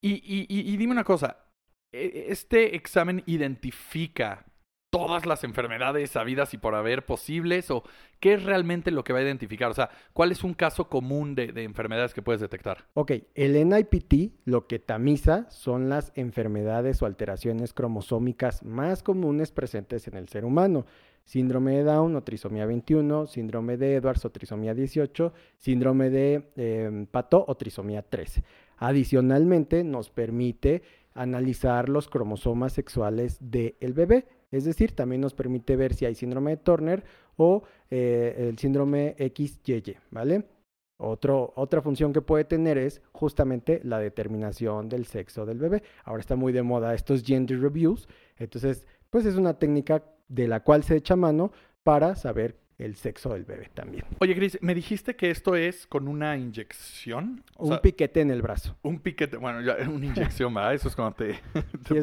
Y, 0.00 0.12
y, 0.12 0.46
y 0.48 0.76
dime 0.78 0.92
una 0.92 1.04
cosa, 1.04 1.44
¿e, 1.92 2.28
¿este 2.30 2.74
examen 2.74 3.22
identifica 3.26 4.46
todas 4.92 5.24
las 5.24 5.42
enfermedades 5.42 6.10
sabidas 6.10 6.52
y 6.52 6.58
por 6.58 6.74
haber 6.74 7.06
posibles? 7.06 7.70
¿O 7.70 7.82
qué 8.20 8.34
es 8.34 8.44
realmente 8.44 8.90
lo 8.90 9.04
que 9.04 9.14
va 9.14 9.20
a 9.20 9.22
identificar? 9.22 9.70
O 9.70 9.74
sea, 9.74 9.88
¿cuál 10.12 10.32
es 10.32 10.44
un 10.44 10.52
caso 10.52 10.90
común 10.90 11.34
de, 11.34 11.50
enfermedades 11.64 12.12
que 12.12 12.20
puedes 12.20 12.42
detectar? 12.42 12.84
Ok, 12.92 13.12
el 13.34 13.68
NIPT 13.68 14.34
lo 14.44 14.66
que 14.66 14.78
tamiza 14.78 15.50
son 15.50 15.88
las 15.88 16.12
enfermedades 16.14 17.00
o 17.00 17.06
alteraciones 17.06 17.72
cromosómicas 17.72 18.62
más 18.64 19.02
comunes 19.02 19.50
presentes 19.50 20.06
en 20.08 20.14
el 20.14 20.28
ser 20.28 20.44
humano. 20.44 20.84
Síndrome 21.24 21.76
de 21.76 21.84
Down 21.84 22.14
o 22.16 22.22
trisomía 22.22 22.66
21, 22.66 23.26
síndrome 23.28 23.78
de 23.78 23.94
Edwards 23.94 24.26
o 24.26 24.30
trisomía 24.30 24.74
18, 24.74 25.32
síndrome 25.56 26.10
de 26.10 26.52
eh, 26.56 27.06
Pato 27.10 27.42
o 27.48 27.54
trisomía 27.54 28.02
13. 28.02 28.44
Adicionalmente, 28.76 29.84
nos 29.84 30.10
permite 30.10 30.82
analizar 31.14 31.88
los 31.88 32.08
cromosomas 32.08 32.74
sexuales 32.74 33.38
del 33.40 33.94
bebé 33.94 34.26
es 34.52 34.64
decir, 34.64 34.94
también 34.94 35.20
nos 35.20 35.34
permite 35.34 35.74
ver 35.74 35.94
si 35.94 36.04
hay 36.04 36.14
síndrome 36.14 36.52
de 36.52 36.56
Turner 36.58 37.02
o 37.36 37.64
eh, 37.90 38.48
el 38.48 38.58
síndrome 38.58 39.16
XYY, 39.18 39.96
¿vale? 40.10 40.44
otra 41.04 41.82
función 41.82 42.12
que 42.12 42.22
puede 42.22 42.44
tener 42.44 42.78
es 42.78 43.02
justamente 43.10 43.80
la 43.82 43.98
determinación 43.98 44.88
del 44.88 45.06
sexo 45.06 45.44
del 45.44 45.58
bebé. 45.58 45.82
Ahora 46.04 46.20
está 46.20 46.36
muy 46.36 46.52
de 46.52 46.62
moda 46.62 46.94
estos 46.94 47.24
gender 47.24 47.60
reviews, 47.60 48.08
entonces 48.36 48.86
pues 49.10 49.26
es 49.26 49.34
una 49.34 49.58
técnica 49.58 50.04
de 50.28 50.46
la 50.46 50.60
cual 50.60 50.84
se 50.84 50.96
echa 50.96 51.16
mano 51.16 51.50
para 51.82 52.14
saber 52.14 52.61
el 52.84 52.96
sexo 52.96 53.32
del 53.32 53.44
bebé 53.44 53.70
también. 53.72 54.04
Oye, 54.18 54.34
Cris, 54.34 54.58
me 54.60 54.74
dijiste 54.74 55.16
que 55.16 55.30
esto 55.30 55.56
es 55.56 55.86
con 55.86 56.08
una 56.08 56.36
inyección. 56.36 57.42
un 57.58 57.78
piquete 57.78 58.20
en 58.20 58.30
el 58.30 58.42
brazo. 58.42 58.76
Un 58.82 58.98
piquete, 58.98 59.36
bueno, 59.36 59.60
ya, 59.60 59.76
una 59.88 60.06
inyección, 60.06 60.52
¿verdad? 60.52 60.74
Eso 60.74 60.88
es 60.88 60.96
cuando 60.96 61.14
te, 61.16 61.38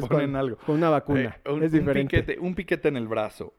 ponen 0.08 0.36
algo. 0.36 0.56
Con 0.58 0.76
una 0.76 0.90
vacuna. 0.90 1.38
Eh, 1.44 1.58
es 1.62 1.72
diferente. 1.72 2.16
Un 2.16 2.22
piquete, 2.22 2.40
un 2.40 2.54
piquete 2.54 2.88
en 2.88 2.96
el 2.96 3.08
brazo. 3.08 3.54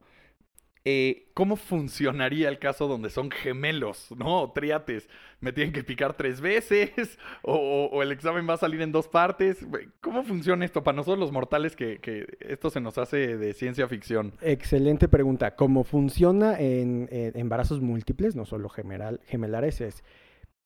Eh, 0.83 1.27
¿cómo 1.35 1.57
funcionaría 1.57 2.50
el 2.50 2.57
caso 2.57 2.88
donde 2.88 3.11
son 3.11 3.29
gemelos, 3.29 4.07
¿no? 4.17 4.41
O 4.41 4.51
triates. 4.51 5.07
¿Me 5.39 5.51
tienen 5.51 5.73
que 5.73 5.83
picar 5.83 6.15
tres 6.15 6.41
veces? 6.41 7.19
O, 7.43 8.01
el 8.01 8.11
examen 8.11 8.47
va 8.50 8.55
a 8.55 8.57
salir 8.57 8.81
en 8.81 8.91
dos 8.91 9.07
partes? 9.07 9.65
¿Cómo 10.00 10.23
funciona 10.23 10.65
esto 10.65 10.83
para 10.83 10.95
nosotros 10.95 11.19
los 11.19 11.31
mortales 11.31 11.75
que, 11.75 12.38
esto 12.39 12.69
se 12.69 12.79
nos 12.79 12.97
hace 12.97 13.38
de 13.38 13.53
ciencia 13.53 13.88
ficción? 13.88 14.33
Excelente 14.41 15.07
pregunta. 15.07 15.55
¿Cómo 15.55 15.83
funciona 15.83 16.59
en, 16.59 17.07
embarazos 17.11 17.81
múltiples, 17.81 18.35
no 18.35 18.45
solo 18.45 18.69
gemelar, 18.69 19.19
gemelares? 19.25 19.81
Es 19.81 20.03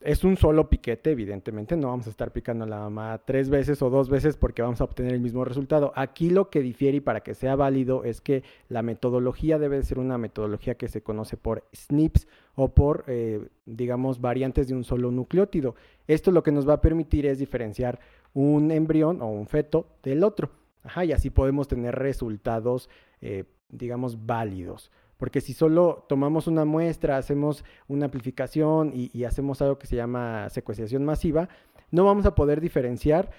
es 0.02 0.24
un 0.24 0.38
solo 0.38 0.70
piquete, 0.70 1.12
evidentemente, 1.12 1.76
no 1.78 1.88
vamos 1.88 2.08
a 2.08 2.10
estar 2.10 2.32
picando 2.32 2.66
a 2.66 2.68
la 2.68 2.80
mamá 2.80 3.22
tres 3.26 3.50
veces 3.50 3.82
o 3.82 3.90
dos 3.90 4.10
veces 4.10 4.38
porque 4.38 4.62
vamos 4.62 4.82
a 4.82 4.84
obtener 4.84 5.14
el 5.14 5.22
mismo 5.22 5.46
resultado. 5.46 5.94
Aquí 5.96 6.30
lo 6.30 6.50
que 6.50 6.62
difiere 6.62 6.98
y 6.98 7.02
para 7.02 7.22
que 7.22 7.34
sea 7.34 7.56
válido 7.56 8.04
es 8.04 8.22
que 8.22 8.44
la 8.70 8.82
metodología 8.82 9.58
debe 9.58 9.82
ser 9.84 10.00
una 10.00 10.18
metodología 10.18 10.76
que 10.76 10.90
se 10.90 11.02
conoce 11.02 11.38
por 11.38 11.68
SNPs 11.72 12.28
o 12.56 12.74
por, 12.74 13.06
eh, 13.08 13.48
digamos, 13.66 14.22
variantes 14.22 14.68
de 14.68 14.76
un 14.76 14.84
solo 14.84 15.12
nucleótido. 15.12 15.76
Esto 16.08 16.32
lo 16.32 16.44
que 16.44 16.52
nos 16.52 16.68
va 16.68 16.74
a 16.74 16.82
permitir 16.82 17.26
es 17.26 17.40
diferenciar 17.40 18.00
un 18.34 18.72
embrión 18.72 19.22
o 19.22 19.28
un 19.28 19.48
feto 19.48 19.88
del 20.04 20.24
otro. 20.24 20.52
Ajá, 20.84 21.04
y 21.06 21.14
así 21.14 21.32
podemos 21.32 21.68
tener 21.68 21.96
resultados, 21.96 22.90
eh, 23.22 23.46
digamos, 23.70 24.26
válidos. 24.26 24.92
Porque 25.18 25.42
si 25.42 25.54
solo 25.54 26.06
tomamos 26.10 26.48
una 26.48 26.66
muestra, 26.66 27.18
hacemos 27.18 27.64
una 27.88 28.06
amplificación 28.06 28.92
y, 28.94 29.24
hacemos 29.24 29.62
algo 29.62 29.78
que 29.78 29.88
se 29.88 29.96
llama 29.96 30.50
secuenciación 30.50 31.06
masiva, 31.06 31.50
no 31.92 32.06
vamos 32.06 32.26
a 32.26 32.36
poder 32.36 32.62
diferenciar 32.62 33.32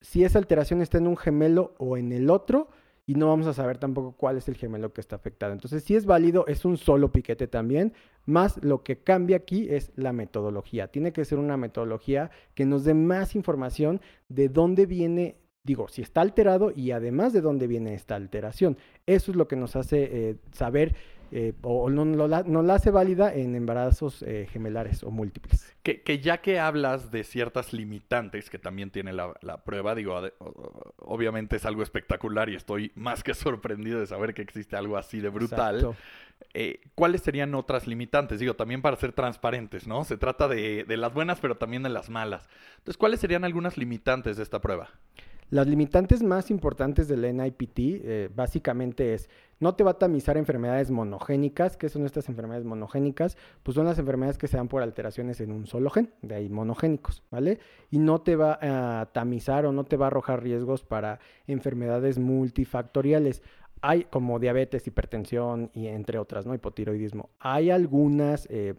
si 0.00 0.24
esa 0.24 0.38
alteración 0.38 0.82
está 0.82 0.98
en 0.98 1.06
un 1.06 1.16
gemelo 1.16 1.74
o 1.78 1.96
en 1.96 2.12
el 2.12 2.30
otro 2.30 2.68
y 3.06 3.14
no 3.14 3.28
vamos 3.28 3.46
a 3.46 3.54
saber 3.54 3.78
tampoco 3.78 4.12
cuál 4.12 4.36
es 4.36 4.48
el 4.48 4.56
gemelo 4.56 4.92
que 4.92 5.00
está 5.00 5.16
afectado. 5.16 5.52
Entonces, 5.52 5.82
si 5.82 5.96
es 5.96 6.04
válido, 6.04 6.46
es 6.46 6.64
un 6.64 6.76
solo 6.76 7.10
piquete 7.10 7.48
también, 7.48 7.94
más 8.26 8.62
lo 8.62 8.82
que 8.82 9.02
cambia 9.02 9.38
aquí 9.38 9.66
es 9.70 9.92
la 9.96 10.12
metodología. 10.12 10.88
Tiene 10.88 11.12
que 11.12 11.24
ser 11.24 11.38
una 11.38 11.56
metodología 11.56 12.30
que 12.54 12.66
nos 12.66 12.84
dé 12.84 12.92
más 12.92 13.34
información 13.34 14.02
de 14.28 14.50
dónde 14.50 14.84
viene 14.84 15.38
digo, 15.68 15.86
si 15.86 16.00
está 16.00 16.22
alterado 16.22 16.72
y 16.74 16.92
además 16.92 17.34
de 17.34 17.42
dónde 17.42 17.66
viene 17.66 17.92
esta 17.92 18.16
alteración. 18.16 18.78
Eso 19.06 19.30
es 19.30 19.36
lo 19.36 19.46
que 19.48 19.54
nos 19.54 19.76
hace 19.76 20.08
eh, 20.10 20.36
saber 20.50 20.96
eh, 21.30 21.52
o 21.60 21.90
no, 21.90 22.26
la, 22.26 22.74
hace 22.74 22.90
válida 22.90 23.34
en 23.34 23.54
embarazos 23.54 24.22
eh, 24.22 24.48
gemelares 24.50 25.02
o 25.04 25.10
múltiples. 25.10 25.76
Que, 25.82 26.20
ya 26.20 26.38
que 26.38 26.58
hablas 26.58 27.10
de 27.10 27.22
ciertas 27.22 27.74
limitantes 27.74 28.48
que 28.48 28.58
también 28.58 28.90
tiene 28.90 29.12
la, 29.12 29.34
prueba, 29.62 29.94
digo, 29.94 30.18
obviamente 31.00 31.56
es 31.56 31.66
algo 31.66 31.82
espectacular 31.82 32.48
y 32.48 32.54
estoy 32.54 32.92
más 32.94 33.22
que 33.22 33.34
sorprendido 33.34 34.00
de 34.00 34.06
saber 34.06 34.32
que 34.32 34.40
existe 34.40 34.74
algo 34.74 34.96
así 34.96 35.20
de 35.20 35.28
brutal. 35.28 35.94
¿Cuáles 36.94 37.20
serían 37.20 37.54
otras 37.54 37.86
limitantes? 37.86 38.40
Digo, 38.40 38.54
también 38.54 38.80
para 38.80 38.96
ser 38.96 39.12
transparentes, 39.12 39.86
¿no? 39.86 40.04
Se 40.04 40.16
trata 40.16 40.48
de, 40.48 40.84
de 40.84 40.96
las 40.96 41.12
buenas, 41.12 41.40
pero 41.40 41.58
también 41.58 41.82
de 41.82 41.90
las 41.90 42.08
malas. 42.08 42.48
Entonces, 42.78 42.96
¿cuáles 42.96 43.20
serían 43.20 43.44
algunas 43.44 43.76
limitantes 43.76 44.38
de 44.38 44.44
esta 44.44 44.60
prueba? 44.60 44.88
Las 45.50 45.66
limitantes 45.66 46.22
más 46.22 46.50
importantes 46.50 47.08
del 47.08 47.22
NIPT 47.22 47.78
eh, 47.78 48.30
básicamente 48.34 49.14
es, 49.14 49.30
no 49.60 49.74
te 49.74 49.82
va 49.82 49.92
a 49.92 49.98
tamizar 49.98 50.36
enfermedades 50.36 50.90
monogénicas. 50.90 51.78
¿Qué 51.78 51.88
son 51.88 52.04
estas 52.04 52.28
enfermedades 52.28 52.66
monogénicas? 52.66 53.38
Pues 53.62 53.74
son 53.74 53.86
las 53.86 53.98
enfermedades 53.98 54.36
que 54.36 54.46
se 54.46 54.58
dan 54.58 54.68
por 54.68 54.82
alteraciones 54.82 55.40
en 55.40 55.52
un 55.52 55.66
solo 55.66 55.88
gen, 55.88 56.12
de 56.20 56.34
ahí 56.34 56.48
monogénicos, 56.50 57.22
¿vale? 57.30 57.60
Y 57.90 57.98
no 57.98 58.20
te 58.20 58.36
va 58.36 58.58
a 58.60 59.06
tamizar 59.06 59.64
o 59.64 59.72
no 59.72 59.84
te 59.84 59.96
va 59.96 60.06
a 60.06 60.08
arrojar 60.08 60.42
riesgos 60.42 60.84
para 60.84 61.18
enfermedades 61.46 62.18
multifactoriales. 62.18 63.42
Hay 63.80 64.04
como 64.04 64.38
diabetes, 64.38 64.86
hipertensión 64.86 65.70
y 65.72 65.86
entre 65.86 66.18
otras, 66.18 66.44
¿no? 66.44 66.54
Hipotiroidismo. 66.54 67.30
Hay 67.38 67.70
algunas... 67.70 68.46
Eh, 68.50 68.74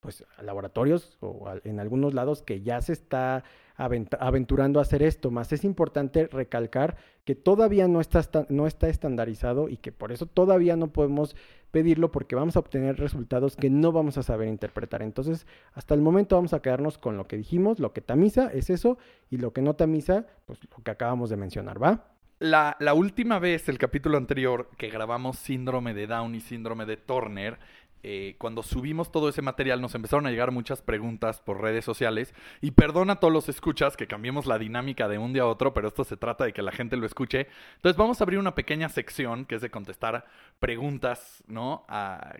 pues 0.00 0.24
laboratorios 0.40 1.16
o 1.20 1.50
en 1.64 1.80
algunos 1.80 2.14
lados 2.14 2.42
que 2.42 2.62
ya 2.62 2.80
se 2.80 2.92
está 2.92 3.42
aventurando 3.76 4.78
a 4.78 4.82
hacer 4.82 5.02
esto, 5.02 5.30
más 5.30 5.52
es 5.52 5.64
importante 5.64 6.26
recalcar 6.26 6.96
que 7.24 7.34
todavía 7.34 7.88
no 7.88 8.00
está, 8.00 8.46
no 8.48 8.66
está 8.66 8.88
estandarizado 8.88 9.68
y 9.68 9.76
que 9.76 9.92
por 9.92 10.12
eso 10.12 10.26
todavía 10.26 10.76
no 10.76 10.88
podemos 10.88 11.36
pedirlo 11.70 12.10
porque 12.10 12.36
vamos 12.36 12.56
a 12.56 12.60
obtener 12.60 12.98
resultados 12.98 13.56
que 13.56 13.68
no 13.68 13.92
vamos 13.92 14.16
a 14.16 14.22
saber 14.22 14.48
interpretar. 14.48 15.02
Entonces, 15.02 15.46
hasta 15.74 15.94
el 15.94 16.00
momento 16.00 16.36
vamos 16.36 16.54
a 16.54 16.62
quedarnos 16.62 16.98
con 16.98 17.16
lo 17.16 17.24
que 17.24 17.36
dijimos, 17.36 17.78
lo 17.80 17.92
que 17.92 18.00
tamiza 18.00 18.50
es 18.52 18.70
eso 18.70 18.98
y 19.30 19.38
lo 19.38 19.52
que 19.52 19.62
no 19.62 19.74
tamiza, 19.74 20.26
pues 20.46 20.60
lo 20.64 20.82
que 20.82 20.90
acabamos 20.90 21.28
de 21.30 21.36
mencionar, 21.36 21.82
¿va? 21.82 22.12
La, 22.38 22.76
la, 22.80 22.92
última 22.92 23.38
vez, 23.38 23.66
el 23.70 23.78
capítulo 23.78 24.18
anterior, 24.18 24.68
que 24.76 24.90
grabamos 24.90 25.38
síndrome 25.38 25.94
de 25.94 26.06
Down 26.06 26.34
y 26.34 26.40
síndrome 26.40 26.84
de 26.84 26.98
Turner, 26.98 27.58
eh, 28.02 28.36
cuando 28.38 28.62
subimos 28.62 29.10
todo 29.10 29.28
ese 29.28 29.42
material 29.42 29.80
nos 29.80 29.94
empezaron 29.94 30.26
a 30.26 30.30
llegar 30.30 30.52
muchas 30.52 30.82
preguntas 30.82 31.40
por 31.40 31.60
redes 31.60 31.84
sociales 31.84 32.34
y 32.60 32.70
perdona 32.70 33.14
a 33.14 33.20
todos 33.20 33.32
los 33.32 33.48
escuchas 33.48 33.96
que 33.96 34.06
cambiemos 34.06 34.46
la 34.46 34.58
dinámica 34.58 35.08
de 35.08 35.18
un 35.18 35.32
día 35.32 35.42
a 35.42 35.46
otro, 35.46 35.74
pero 35.74 35.88
esto 35.88 36.04
se 36.04 36.16
trata 36.16 36.44
de 36.44 36.52
que 36.52 36.62
la 36.62 36.72
gente 36.72 36.96
lo 36.96 37.06
escuche. 37.06 37.48
Entonces 37.76 37.96
vamos 37.96 38.20
a 38.20 38.24
abrir 38.24 38.38
una 38.38 38.54
pequeña 38.54 38.88
sección 38.88 39.44
que 39.44 39.56
es 39.56 39.60
de 39.60 39.70
contestar 39.70 40.26
preguntas, 40.60 41.42
¿no? 41.46 41.84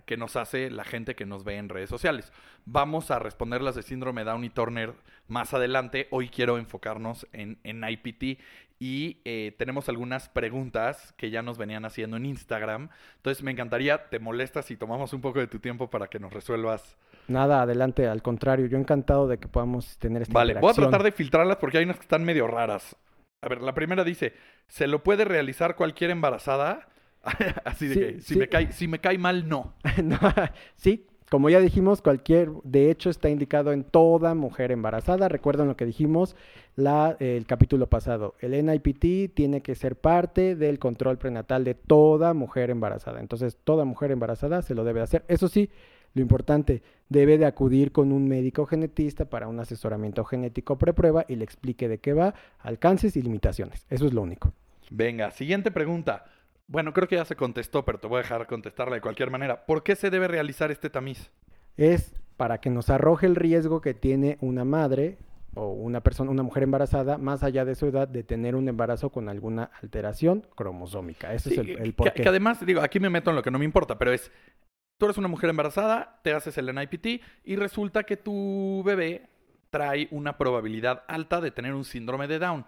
que 0.05 0.17
nos 0.17 0.37
hace 0.37 0.71
la 0.71 0.85
gente 0.85 1.15
que 1.15 1.27
nos 1.27 1.45
ve 1.45 1.57
en 1.57 1.69
redes 1.69 1.91
sociales. 1.91 2.33
Vamos 2.65 3.11
a 3.11 3.19
responder 3.19 3.63
las 3.63 3.75
de 3.75 3.83
síndrome 3.83 4.25
Downey 4.25 4.51
Turner 4.51 4.95
más 5.29 5.55
adelante. 5.55 6.09
Hoy 6.11 6.29
quiero 6.29 6.59
enfocarnos 6.59 7.27
en, 7.33 7.59
en 7.65 7.83
IPT 7.89 8.41
y 8.79 9.21
eh, 9.25 9.55
tenemos 9.59 9.89
algunas 9.89 10.29
preguntas 10.29 11.15
que 11.17 11.31
ya 11.31 11.43
nos 11.43 11.59
venían 11.59 11.85
haciendo 11.85 12.17
en 12.17 12.27
Instagram. 12.27 12.91
Entonces 13.17 13.43
me 13.43 13.51
encantaría, 13.51 14.09
te 14.09 14.19
molestas 14.19 14.67
si 14.67 14.77
tomamos 14.77 15.13
un 15.13 15.21
poco 15.21 15.39
de 15.39 15.47
tu 15.47 15.59
tiempo 15.59 15.89
para 15.89 16.09
que 16.09 16.19
nos 16.19 16.33
resuelvas. 16.33 16.97
Nada, 17.29 17.63
adelante, 17.63 18.07
al 18.07 18.23
contrario, 18.23 18.67
yo 18.67 18.79
encantado 18.79 19.27
de 19.29 19.39
que 19.39 19.49
podamos 19.49 19.99
tener 19.99 20.23
esta 20.23 20.35
Vale, 20.35 20.55
voy 20.55 20.71
a 20.71 20.75
tratar 20.75 21.03
de 21.03 21.13
filtrarlas 21.13 21.57
porque 21.57 21.79
hay 21.79 21.85
unas 21.85 21.97
que 21.97 22.03
están 22.03 22.25
medio 22.25 22.47
raras. 22.47 22.97
A 23.43 23.49
ver, 23.49 23.63
la 23.63 23.75
primera 23.75 24.05
dice, 24.05 24.35
¿se 24.69 24.87
lo 24.87 25.03
puede 25.03 25.25
realizar 25.25 25.77
cualquier 25.77 26.11
embarazada? 26.11 26.89
Así 27.65 27.89
de 27.89 27.95
que, 27.95 28.21
si, 28.21 28.37
me 28.37 28.49
cae, 28.49 28.73
si 28.73 28.89
me 28.89 29.01
cae 29.01 29.19
mal, 29.19 29.49
no. 29.49 29.75
no 30.03 30.19
sí, 30.77 31.07
como 31.31 31.51
ya 31.51 31.59
dijimos, 31.61 32.03
cualquier, 32.03 32.51
de 32.63 32.91
hecho 32.91 33.11
está 33.11 33.29
indicado 33.29 33.73
en 33.73 33.83
toda 33.83 34.35
mujer 34.35 34.71
embarazada. 34.71 35.29
Recuerden 35.29 35.67
lo 35.67 35.77
que 35.77 35.85
dijimos 35.85 36.37
la, 36.77 37.17
el 37.19 37.47
capítulo 37.47 37.89
pasado. 37.89 38.35
El 38.41 38.53
NIPT 38.65 39.35
tiene 39.35 39.61
que 39.61 39.75
ser 39.75 39.97
parte 39.97 40.55
del 40.55 40.79
control 40.79 41.19
prenatal 41.19 41.65
de 41.65 41.75
toda 41.75 42.33
mujer 42.33 42.71
embarazada. 42.71 43.21
Entonces, 43.21 43.57
toda 43.65 43.85
mujer 43.85 44.13
embarazada 44.13 44.63
se 44.63 44.77
lo 44.77 44.85
debe 44.85 45.01
hacer. 45.01 45.25
Eso 45.27 45.49
sí, 45.49 45.69
lo 46.15 46.23
importante, 46.23 46.83
debe 47.09 47.39
de 47.39 47.47
acudir 47.47 47.91
con 47.91 48.13
un 48.13 48.29
médico 48.29 48.65
genetista 48.65 49.25
para 49.25 49.49
un 49.49 49.59
asesoramiento 49.59 50.25
genético 50.25 50.79
preprueba 50.79 51.25
y 51.29 51.35
le 51.37 51.45
explique 51.45 51.89
de 51.89 51.99
qué 51.99 52.13
va, 52.13 52.35
alcances 52.61 53.17
y 53.17 53.23
limitaciones. 53.23 53.85
Eso 53.91 54.07
es 54.07 54.15
lo 54.15 54.23
único. 54.23 54.53
Venga, 54.91 55.33
siguiente 55.33 55.73
pregunta. 55.73 56.25
Bueno, 56.69 56.93
creo 56.93 57.07
que 57.07 57.17
ya 57.17 57.25
se 57.25 57.37
contestó, 57.37 57.85
pero 57.85 57.99
te 57.99 58.07
voy 58.07 58.19
a 58.19 58.23
dejar 58.23 58.47
contestarla 58.47 58.97
de 58.97 59.01
cualquier 59.01 59.31
manera. 59.31 59.67
¿Por 59.67 59.83
qué 59.83 59.95
se 59.95 60.11
debe 60.11 60.27
realizar 60.27 60.71
este 60.71 60.91
tamiz? 60.91 61.31
Es 61.77 62.15
para 62.37 62.59
que 62.59 62.71
nos 62.71 62.91
arroje 62.91 63.27
el 63.27 63.37
riesgo 63.37 63.81
que 63.81 63.95
tiene 63.95 64.37
una 64.41 64.65
madre 64.65 65.19
o 65.55 65.73
una 65.73 66.03
persona, 66.03 66.31
una 66.31 66.43
mujer 66.43 66.65
embarazada, 66.65 67.19
más 67.19 67.43
allá 67.43 67.65
de 67.65 67.75
su 67.75 67.87
edad, 67.87 68.09
de 68.09 68.23
tener 68.23 68.55
un 68.57 68.69
embarazo 68.69 69.11
con 69.11 69.29
alguna 69.29 69.71
alteración 69.81 70.47
cromosómica. 70.55 71.33
Ese 71.33 71.53
es 71.53 71.59
el, 71.59 71.71
el 71.71 71.95
porqué. 71.95 72.13
Que, 72.13 72.23
que, 72.25 72.29
además, 72.29 72.65
digo, 72.65 72.83
aquí 72.83 73.01
me 73.01 73.11
meto 73.11 73.31
en 73.31 73.37
lo 73.37 73.43
que 73.43 73.51
no 73.51 73.59
me 73.59 73.65
importa, 73.65 73.97
pero 73.97 74.13
es, 74.13 74.31
tú 74.99 75.07
eres 75.07 75.17
una 75.17 75.29
mujer 75.29 75.51
embarazada, 75.51 76.21
te 76.23 76.35
haces 76.35 76.59
el 76.59 76.75
NIPT 76.75 77.23
y 77.45 77.57
resulta 77.57 78.03
que 78.03 78.17
tu 78.17 78.83
bebé 78.85 79.31
trae 79.71 80.09
una 80.11 80.37
probabilidad 80.37 81.05
alta 81.09 81.41
de 81.41 81.51
tener 81.51 81.75
un 81.75 81.85
síndrome 81.85 82.29
de 82.29 82.39
Down 82.39 82.67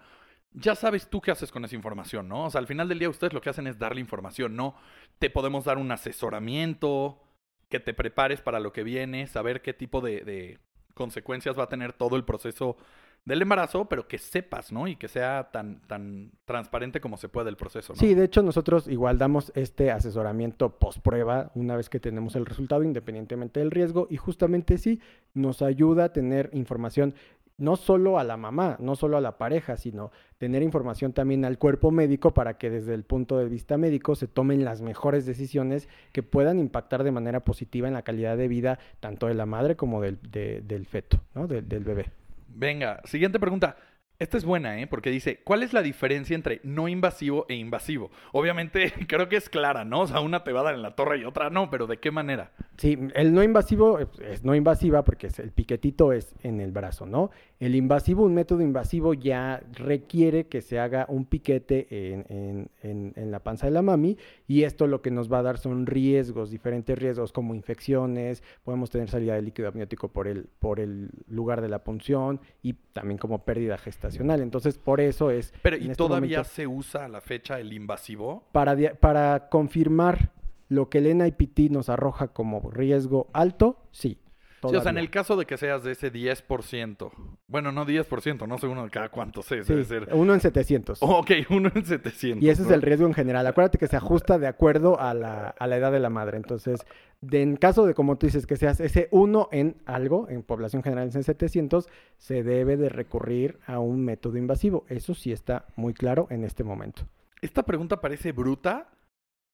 ya 0.51 0.75
sabes 0.75 1.09
tú 1.09 1.21
qué 1.21 1.31
haces 1.31 1.51
con 1.51 1.63
esa 1.65 1.75
información, 1.75 2.27
¿no? 2.27 2.45
O 2.45 2.49
sea, 2.49 2.59
al 2.59 2.67
final 2.67 2.87
del 2.89 2.99
día 2.99 3.09
ustedes 3.09 3.33
lo 3.33 3.41
que 3.41 3.49
hacen 3.49 3.67
es 3.67 3.77
darle 3.77 4.01
información, 4.01 4.55
¿no? 4.55 4.75
Te 5.19 5.29
podemos 5.29 5.65
dar 5.65 5.77
un 5.77 5.91
asesoramiento, 5.91 7.21
que 7.69 7.79
te 7.79 7.93
prepares 7.93 8.41
para 8.41 8.59
lo 8.59 8.73
que 8.73 8.83
viene, 8.83 9.27
saber 9.27 9.61
qué 9.61 9.73
tipo 9.73 10.01
de, 10.01 10.59
consecuencias 10.95 11.57
va 11.57 11.63
a 11.63 11.69
tener 11.69 11.93
todo 11.93 12.17
el 12.17 12.25
proceso 12.25 12.75
del 13.23 13.41
embarazo, 13.41 13.85
pero 13.85 14.07
que 14.07 14.17
sepas, 14.17 14.71
¿no? 14.71 14.87
Y 14.87 14.95
que 14.95 15.07
sea 15.07 15.49
tan, 15.51 15.81
tan 15.87 16.31
transparente 16.45 16.99
como 16.99 17.15
se 17.15 17.29
puede 17.29 17.49
el 17.49 17.57
proceso, 17.57 17.93
¿no? 17.93 17.99
Sí, 17.99 18.15
de 18.15 18.25
hecho 18.25 18.41
nosotros 18.41 18.87
igual 18.87 19.17
damos 19.17 19.51
este 19.55 19.91
asesoramiento 19.91 20.77
post 20.77 20.99
prueba 20.99 21.51
una 21.53 21.77
vez 21.77 21.89
que 21.89 21.99
tenemos 21.99 22.35
el 22.35 22.45
resultado 22.45 22.83
independientemente 22.83 23.59
del 23.59 23.71
riesgo 23.71 24.07
y 24.09 24.17
justamente 24.17 24.77
sí 24.77 24.99
nos 25.33 25.61
ayuda 25.61 26.05
a 26.05 26.13
tener 26.13 26.49
información 26.53 27.13
no 27.59 27.75
solo 27.75 28.17
a 28.17 28.23
la 28.23 28.37
mamá, 28.37 28.77
no 28.79 28.95
solo 28.95 29.17
a 29.17 29.21
la 29.21 29.37
pareja, 29.37 29.77
sino 29.77 30.11
tener 30.37 30.63
información 30.63 31.13
también 31.13 31.45
al 31.45 31.57
cuerpo 31.57 31.91
médico 31.91 32.33
para 32.33 32.57
que 32.57 32.69
desde 32.69 32.93
el 32.93 33.03
punto 33.03 33.37
de 33.37 33.45
vista 33.45 33.77
médico 33.77 34.15
se 34.15 34.27
tomen 34.27 34.65
las 34.65 34.81
mejores 34.81 35.25
decisiones 35.25 35.87
que 36.11 36.23
puedan 36.23 36.59
impactar 36.59 37.03
de 37.03 37.11
manera 37.11 37.41
positiva 37.41 37.87
en 37.87 37.93
la 37.93 38.01
calidad 38.01 38.37
de 38.37 38.47
vida 38.47 38.79
tanto 38.99 39.27
de 39.27 39.35
la 39.35 39.45
madre 39.45 39.75
como 39.75 40.01
del, 40.01 40.17
del 40.31 40.85
feto, 40.85 41.19
¿no? 41.35 41.47
del 41.47 41.83
bebé. 41.83 42.05
Venga, 42.47 43.01
siguiente 43.05 43.39
pregunta. 43.39 43.75
Esta 44.19 44.35
es 44.35 44.43
buena, 44.43 44.81
¿eh? 44.81 44.85
Porque 44.85 45.11
dice, 45.11 45.39
¿cuál 45.45 45.63
es 45.63 45.71
la 45.71 45.81
diferencia 45.81 46.35
entre 46.35 46.59
no 46.63 46.89
invasivo 46.89 47.45
e 47.47 47.55
invasivo? 47.55 48.11
Obviamente, 48.33 48.91
creo 49.07 49.29
que 49.29 49.37
es 49.37 49.47
clara, 49.47 49.85
¿no? 49.85 50.01
O 50.01 50.07
sea, 50.07 50.19
una 50.19 50.43
te 50.43 50.51
va 50.51 50.59
a 50.59 50.63
dar 50.63 50.75
en 50.75 50.81
la 50.81 50.93
torre 50.93 51.19
y 51.19 51.23
otra 51.23 51.49
no, 51.49 51.69
pero 51.69 51.87
¿de 51.87 51.99
qué 51.99 52.11
manera? 52.11 52.51
Sí, 52.75 52.99
el 53.15 53.33
no 53.33 53.43
invasivo 53.43 53.97
es 53.97 54.43
no 54.43 54.55
invasiva 54.55 55.05
porque 55.05 55.29
el 55.37 55.51
piquetito 55.51 56.11
es 56.11 56.35
en 56.43 56.59
el 56.59 56.73
brazo, 56.73 57.05
¿no? 57.05 57.31
El 57.59 57.75
invasivo, 57.75 58.23
un 58.23 58.33
método 58.33 58.61
invasivo 58.61 59.13
ya 59.13 59.61
requiere 59.73 60.47
que 60.47 60.61
se 60.61 60.79
haga 60.79 61.05
un 61.09 61.25
piquete 61.25 61.87
en, 61.91 62.69
en, 62.81 63.31
la 63.31 63.39
panza 63.43 63.67
de 63.67 63.71
la 63.71 63.81
mami 63.81 64.17
y 64.47 64.63
esto 64.63 64.87
lo 64.87 65.01
que 65.01 65.11
nos 65.11 65.31
va 65.31 65.39
a 65.39 65.43
dar 65.43 65.57
son 65.57 65.85
riesgos, 65.85 66.51
diferentes 66.51 66.97
riesgos 66.97 67.33
como 67.33 67.53
infecciones, 67.53 68.43
podemos 68.63 68.89
tener 68.89 69.09
salida 69.09 69.35
de 69.35 69.41
líquido 69.41 69.67
amniótico 69.67 70.07
por 70.07 70.29
el, 70.29 70.47
por 70.59 70.79
el 70.79 71.09
lugar 71.27 71.59
de 71.59 71.67
la 71.67 71.83
punción 71.83 72.39
y 72.63 72.73
también 72.93 73.17
como 73.17 73.43
pérdida 73.43 73.77
gestacional. 73.77 74.41
Entonces, 74.41 74.77
por 74.77 75.01
eso 75.01 75.29
es... 75.29 75.53
Pero, 75.61 75.75
¿y 75.75 75.81
este 75.81 75.95
todavía 75.95 76.45
se 76.45 76.65
usa 76.65 77.05
a 77.05 77.07
la 77.09 77.19
fecha 77.19 77.59
el 77.59 77.73
invasivo? 77.73 78.47
Para, 78.53 78.75
para 78.95 79.49
confirmar 79.49 80.31
Lo 80.69 80.87
que 80.87 80.99
el 80.99 81.17
NIPT 81.17 81.71
nos 81.71 81.89
arroja 81.89 82.29
como 82.29 82.69
riesgo 82.71 83.27
alto, 83.33 83.77
sí. 83.91 84.19
Sí, 84.67 84.75
o 84.75 84.81
sea, 84.81 84.91
en 84.91 84.97
el 84.97 85.09
caso 85.09 85.37
de 85.37 85.45
que 85.45 85.55
seas 85.57 85.83
de 85.83 85.91
ese 85.93 86.11
10%, 86.11 87.11
bueno, 87.47 87.71
no 87.71 87.85
10%, 87.85 88.47
no 88.47 88.57
sé 88.57 88.67
uno 88.67 88.83
de 88.83 88.89
cada 88.89 89.09
cuánto 89.09 89.41
sé, 89.41 89.63
Sí, 89.63 89.73
debe 89.73 89.85
ser. 89.85 90.09
uno 90.13 90.33
en 90.33 90.39
700. 90.41 91.01
Oh, 91.01 91.19
ok, 91.19 91.31
uno 91.49 91.71
en 91.73 91.85
700. 91.85 92.43
Y 92.43 92.49
ese 92.49 92.63
es 92.63 92.69
el 92.71 92.81
riesgo 92.81 93.07
en 93.07 93.13
general. 93.13 93.47
Acuérdate 93.47 93.77
que 93.77 93.87
se 93.87 93.95
ajusta 93.95 94.37
de 94.37 94.47
acuerdo 94.47 94.99
a 94.99 95.13
la, 95.13 95.49
a 95.57 95.67
la 95.67 95.77
edad 95.77 95.91
de 95.91 95.99
la 95.99 96.09
madre. 96.09 96.37
Entonces, 96.37 96.85
de- 97.21 97.41
en 97.41 97.55
caso 97.55 97.85
de, 97.85 97.93
como 97.93 98.17
tú 98.17 98.25
dices, 98.25 98.45
que 98.45 98.57
seas 98.57 98.79
ese 98.79 99.07
uno 99.11 99.47
en 99.51 99.77
algo, 99.85 100.27
en 100.29 100.43
población 100.43 100.83
general 100.83 101.09
en 101.13 101.23
700, 101.23 101.87
se 102.17 102.43
debe 102.43 102.75
de 102.75 102.89
recurrir 102.89 103.59
a 103.65 103.79
un 103.79 104.03
método 104.03 104.37
invasivo. 104.37 104.85
Eso 104.89 105.13
sí 105.13 105.31
está 105.31 105.65
muy 105.75 105.93
claro 105.93 106.27
en 106.29 106.43
este 106.43 106.63
momento. 106.63 107.03
Esta 107.41 107.63
pregunta 107.63 108.01
parece 108.01 108.33
bruta, 108.33 108.89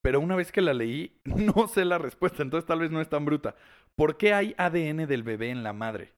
pero 0.05 0.19
una 0.19 0.35
vez 0.35 0.51
que 0.51 0.61
la 0.61 0.75
leí, 0.75 1.19
no 1.25 1.67
sé 1.67 1.83
la 1.83 1.97
respuesta, 1.97 2.43
entonces 2.43 2.67
tal 2.67 2.77
vez 2.77 2.91
no 2.91 3.01
es 3.01 3.09
tan 3.09 3.25
bruta. 3.25 3.55
¿Por 3.95 4.17
qué 4.17 4.35
hay 4.35 4.53
ADN 4.55 5.07
del 5.07 5.23
bebé 5.23 5.49
en 5.49 5.63
la 5.63 5.73
madre? 5.73 6.13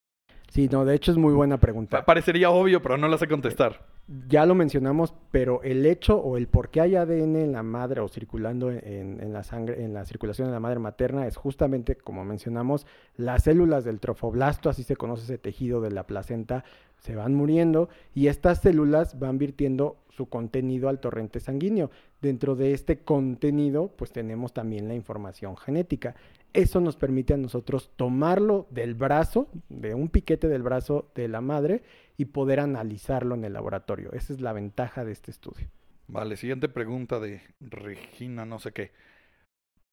Sí, 0.50 0.70
no, 0.72 0.86
de 0.86 0.96
hecho 0.96 1.12
es 1.12 1.18
muy 1.18 1.34
buena 1.34 1.58
pregunta. 1.60 1.98
Pa- 2.00 2.06
Parecería 2.06 2.50
obvio, 2.50 2.82
pero 2.82 2.98
no 2.98 3.08
la 3.08 3.18
sé 3.18 3.28
contestar. 3.28 3.86
Ya 4.30 4.46
lo 4.46 4.56
mencionamos, 4.56 5.14
pero 5.32 5.62
el 5.64 5.86
hecho 5.86 6.18
o 6.18 6.38
el 6.38 6.48
por 6.48 6.70
qué 6.70 6.80
hay 6.80 6.96
ADN 6.96 7.36
en 7.36 7.52
la 7.52 7.62
madre 7.62 8.00
o 8.00 8.08
circulando 8.08 8.72
en, 8.72 9.20
en 9.22 9.34
la 9.34 9.44
sangre, 9.44 9.84
en 9.84 9.94
la 9.94 10.06
circulación 10.06 10.48
de 10.48 10.54
la 10.54 10.62
madre 10.62 10.80
materna, 10.80 11.28
es 11.28 11.36
justamente, 11.36 11.96
como 11.98 12.24
mencionamos, 12.24 12.88
las 13.18 13.44
células 13.44 13.84
del 13.84 14.00
trofoblasto, 14.00 14.70
así 14.70 14.84
se 14.84 14.96
conoce 14.96 15.24
ese 15.24 15.38
tejido 15.38 15.82
de 15.82 15.92
la 15.92 16.08
placenta, 16.08 16.64
se 17.00 17.16
van 17.16 17.36
muriendo 17.36 17.90
y 18.16 18.28
estas 18.28 18.62
células 18.62 19.20
van 19.20 19.38
virtiendo 19.38 19.98
su 20.10 20.28
contenido 20.30 20.88
al 20.88 21.02
torrente 21.02 21.42
sanguíneo. 21.42 21.92
Dentro 22.22 22.56
de 22.56 22.72
este 22.72 23.00
contenido, 23.00 23.92
pues 23.98 24.12
tenemos 24.14 24.54
también 24.54 24.88
la 24.88 24.96
información 24.96 25.58
genética. 25.58 26.16
Eso 26.54 26.82
nos 26.82 26.96
permite 26.96 27.34
a 27.34 27.38
nosotros 27.38 27.92
tomarlo 27.96 28.68
del 28.72 28.96
brazo, 28.96 29.50
de 29.70 29.94
un 29.94 30.10
piquete 30.10 30.48
del 30.48 30.64
brazo 30.64 31.12
de 31.14 31.28
la 31.28 31.42
madre, 31.42 31.84
y 32.18 32.26
poder 32.26 32.60
analizarlo 32.60 33.36
en 33.36 33.46
el 33.46 33.54
laboratorio. 33.54 34.12
Esa 34.14 34.34
es 34.34 34.42
la 34.42 34.54
ventaja 34.54 35.06
de 35.06 35.12
este 35.12 35.30
estudio. 35.32 35.68
Vale, 36.08 36.38
siguiente 36.38 36.70
pregunta 36.70 37.20
de 37.20 37.42
Regina, 37.60 38.46
no 38.46 38.60
sé 38.60 38.72
qué. 38.72 38.92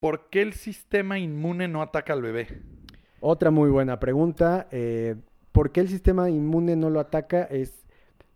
¿Por 0.00 0.30
qué 0.30 0.42
el 0.42 0.52
sistema 0.52 1.18
inmune 1.18 1.68
no 1.68 1.82
ataca 1.82 2.12
al 2.12 2.23
bebé? 2.23 2.62
Otra 3.20 3.50
muy 3.50 3.70
buena 3.70 3.99
pregunta. 4.00 4.68
eh, 4.70 5.16
¿Por 5.52 5.73
qué 5.73 5.80
el 5.80 5.88
sistema 5.88 6.28
inmune 6.30 6.76
no 6.76 6.90
lo 6.90 7.00
ataca? 7.00 7.44
Es, 7.44 7.87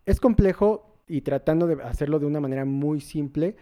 es 0.07 0.21
complejo 0.21 0.97
y 1.07 1.23
tratando 1.23 1.67
de 1.67 1.83
hacerlo 1.83 2.19
de 2.19 2.27
una 2.27 2.41
manera 2.41 2.65
muy 2.65 3.01
simple, 3.01 3.57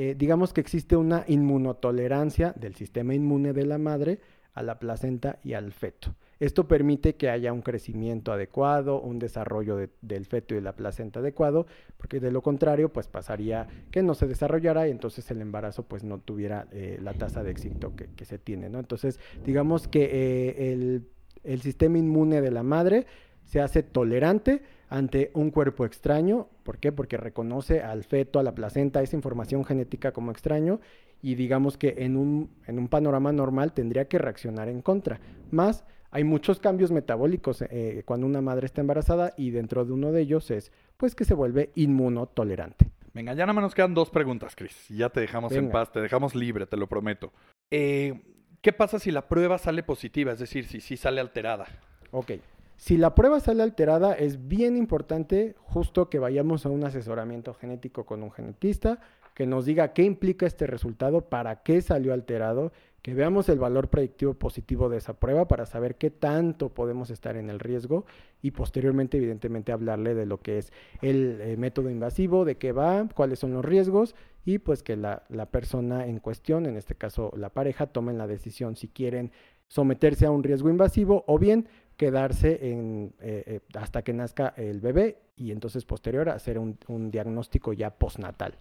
eh, 0.00 0.14
digamos 0.16 0.52
que 0.52 0.60
existe 0.60 0.94
una 0.94 1.24
inmunotolerancia 1.26 2.54
del 2.54 2.76
sistema 2.76 3.14
inmune 3.14 3.52
de 3.52 3.66
la 3.66 3.78
madre 3.78 4.20
a 4.54 4.62
la 4.62 4.78
placenta 4.78 5.40
y 5.42 5.54
al 5.54 5.72
feto. 5.72 6.14
Esto 6.38 6.68
permite 6.68 7.16
que 7.16 7.30
haya 7.30 7.52
un 7.52 7.62
crecimiento 7.62 8.30
adecuado, 8.30 9.00
un 9.00 9.18
desarrollo 9.18 9.74
de- 9.74 9.90
del 10.00 10.24
feto 10.24 10.54
y 10.54 10.58
de 10.58 10.62
la 10.62 10.76
placenta 10.76 11.18
adecuado, 11.18 11.66
porque 11.96 12.20
de 12.20 12.30
lo 12.30 12.42
contrario, 12.42 12.92
pues 12.92 13.08
pasaría 13.08 13.66
que 13.90 14.04
no 14.04 14.14
se 14.14 14.28
desarrollara 14.28 14.86
y 14.86 14.92
entonces 14.92 15.28
el 15.32 15.40
embarazo 15.40 15.82
pues 15.82 16.04
no 16.04 16.18
tuviera 16.18 16.68
eh, 16.70 17.00
la 17.02 17.12
tasa 17.14 17.42
de 17.42 17.50
éxito 17.50 17.94
que, 17.96 18.24
se 18.24 18.38
tiene, 18.38 18.68
¿no? 18.68 18.78
Entonces, 18.78 19.18
digamos 19.44 19.88
que 19.88 20.10
eh, 20.12 21.00
el 21.42 21.60
sistema 21.60 21.98
inmune 21.98 22.40
de 22.40 22.52
la 22.52 22.62
madre 22.62 23.06
se 23.46 23.60
hace 23.60 23.82
tolerante 23.82 24.62
ante 24.88 25.30
un 25.34 25.50
cuerpo 25.50 25.84
extraño. 25.84 26.48
¿Por 26.62 26.78
qué? 26.78 26.92
Porque 26.92 27.16
reconoce 27.16 27.82
al 27.82 28.04
feto, 28.04 28.38
a 28.38 28.42
la 28.42 28.54
placenta, 28.54 29.02
esa 29.02 29.16
información 29.16 29.64
genética 29.64 30.12
como 30.12 30.30
extraño 30.30 30.80
y 31.22 31.34
digamos 31.34 31.76
que 31.76 31.96
en 31.98 32.16
un, 32.16 32.50
en 32.66 32.78
un 32.78 32.88
panorama 32.88 33.32
normal 33.32 33.72
tendría 33.72 34.06
que 34.06 34.18
reaccionar 34.18 34.68
en 34.68 34.82
contra. 34.82 35.20
Más, 35.50 35.84
hay 36.10 36.24
muchos 36.24 36.60
cambios 36.60 36.90
metabólicos 36.90 37.62
eh, 37.62 38.02
cuando 38.04 38.26
una 38.26 38.40
madre 38.40 38.66
está 38.66 38.80
embarazada 38.80 39.34
y 39.36 39.50
dentro 39.50 39.84
de 39.84 39.92
uno 39.92 40.12
de 40.12 40.22
ellos 40.22 40.50
es 40.50 40.72
pues 40.96 41.14
que 41.14 41.24
se 41.24 41.34
vuelve 41.34 41.70
inmunotolerante. 41.74 42.90
Venga, 43.14 43.32
ya 43.32 43.44
nada 43.44 43.54
más 43.54 43.62
nos 43.62 43.74
quedan 43.74 43.94
dos 43.94 44.10
preguntas, 44.10 44.54
Chris. 44.54 44.88
Ya 44.88 45.08
te 45.08 45.20
dejamos 45.20 45.52
en 45.52 45.70
paz, 45.70 45.90
te 45.90 46.00
dejamos 46.00 46.34
libre, 46.34 46.66
te 46.66 46.76
lo 46.76 46.86
prometo. 46.86 47.32
Eh, 47.70 48.20
¿Qué 48.60 48.72
pasa 48.72 48.98
si 48.98 49.10
la 49.10 49.28
prueba 49.28 49.58
sale 49.58 49.82
positiva? 49.82 50.32
Es 50.32 50.38
decir, 50.38 50.66
si 50.66 50.80
sí 50.80 50.96
sale 50.96 51.20
alterada. 51.20 51.66
Ok. 52.10 52.32
Si 52.78 52.96
la 52.96 53.16
prueba 53.16 53.40
sale 53.40 53.64
alterada, 53.64 54.12
es 54.12 54.46
bien 54.46 54.76
importante 54.76 55.56
justo 55.58 56.08
que 56.08 56.20
vayamos 56.20 56.64
a 56.64 56.70
un 56.70 56.84
asesoramiento 56.84 57.52
genético 57.52 58.06
con 58.06 58.22
un 58.22 58.30
genetista, 58.30 59.00
que 59.34 59.46
nos 59.46 59.66
diga 59.66 59.92
qué 59.92 60.04
implica 60.04 60.46
este 60.46 60.64
resultado, 60.68 61.22
para 61.22 61.64
qué 61.64 61.82
salió 61.82 62.12
alterado, 62.12 62.70
que 63.02 63.14
veamos 63.14 63.48
el 63.48 63.58
valor 63.58 63.88
predictivo 63.88 64.34
positivo 64.34 64.88
de 64.88 64.98
esa 64.98 65.14
prueba 65.14 65.48
para 65.48 65.66
saber 65.66 65.96
qué 65.96 66.10
tanto 66.10 66.68
podemos 66.68 67.10
estar 67.10 67.36
en 67.36 67.50
el 67.50 67.58
riesgo 67.58 68.06
y 68.42 68.52
posteriormente, 68.52 69.16
evidentemente, 69.16 69.72
hablarle 69.72 70.14
de 70.14 70.26
lo 70.26 70.40
que 70.40 70.58
es 70.58 70.72
el 71.02 71.40
eh, 71.40 71.56
método 71.56 71.90
invasivo, 71.90 72.44
de 72.44 72.58
qué 72.58 72.70
va, 72.70 73.08
cuáles 73.12 73.40
son 73.40 73.54
los 73.54 73.64
riesgos 73.64 74.14
y 74.44 74.58
pues 74.58 74.84
que 74.84 74.96
la, 74.96 75.24
la 75.28 75.46
persona 75.46 76.06
en 76.06 76.20
cuestión, 76.20 76.64
en 76.64 76.76
este 76.76 76.94
caso 76.94 77.32
la 77.36 77.48
pareja, 77.48 77.88
tomen 77.88 78.18
la 78.18 78.28
decisión 78.28 78.76
si 78.76 78.86
quieren 78.86 79.32
someterse 79.66 80.26
a 80.26 80.30
un 80.30 80.42
riesgo 80.42 80.70
invasivo 80.70 81.24
o 81.26 81.38
bien 81.38 81.68
quedarse 81.98 82.70
en, 82.70 83.12
eh, 83.20 83.42
eh, 83.46 83.60
hasta 83.74 84.02
que 84.02 84.14
nazca 84.14 84.54
el 84.56 84.80
bebé 84.80 85.18
y 85.36 85.50
entonces 85.50 85.84
posterior 85.84 86.30
hacer 86.30 86.58
un, 86.58 86.78
un 86.86 87.10
diagnóstico 87.10 87.74
ya 87.74 87.90
postnatal. 87.90 88.56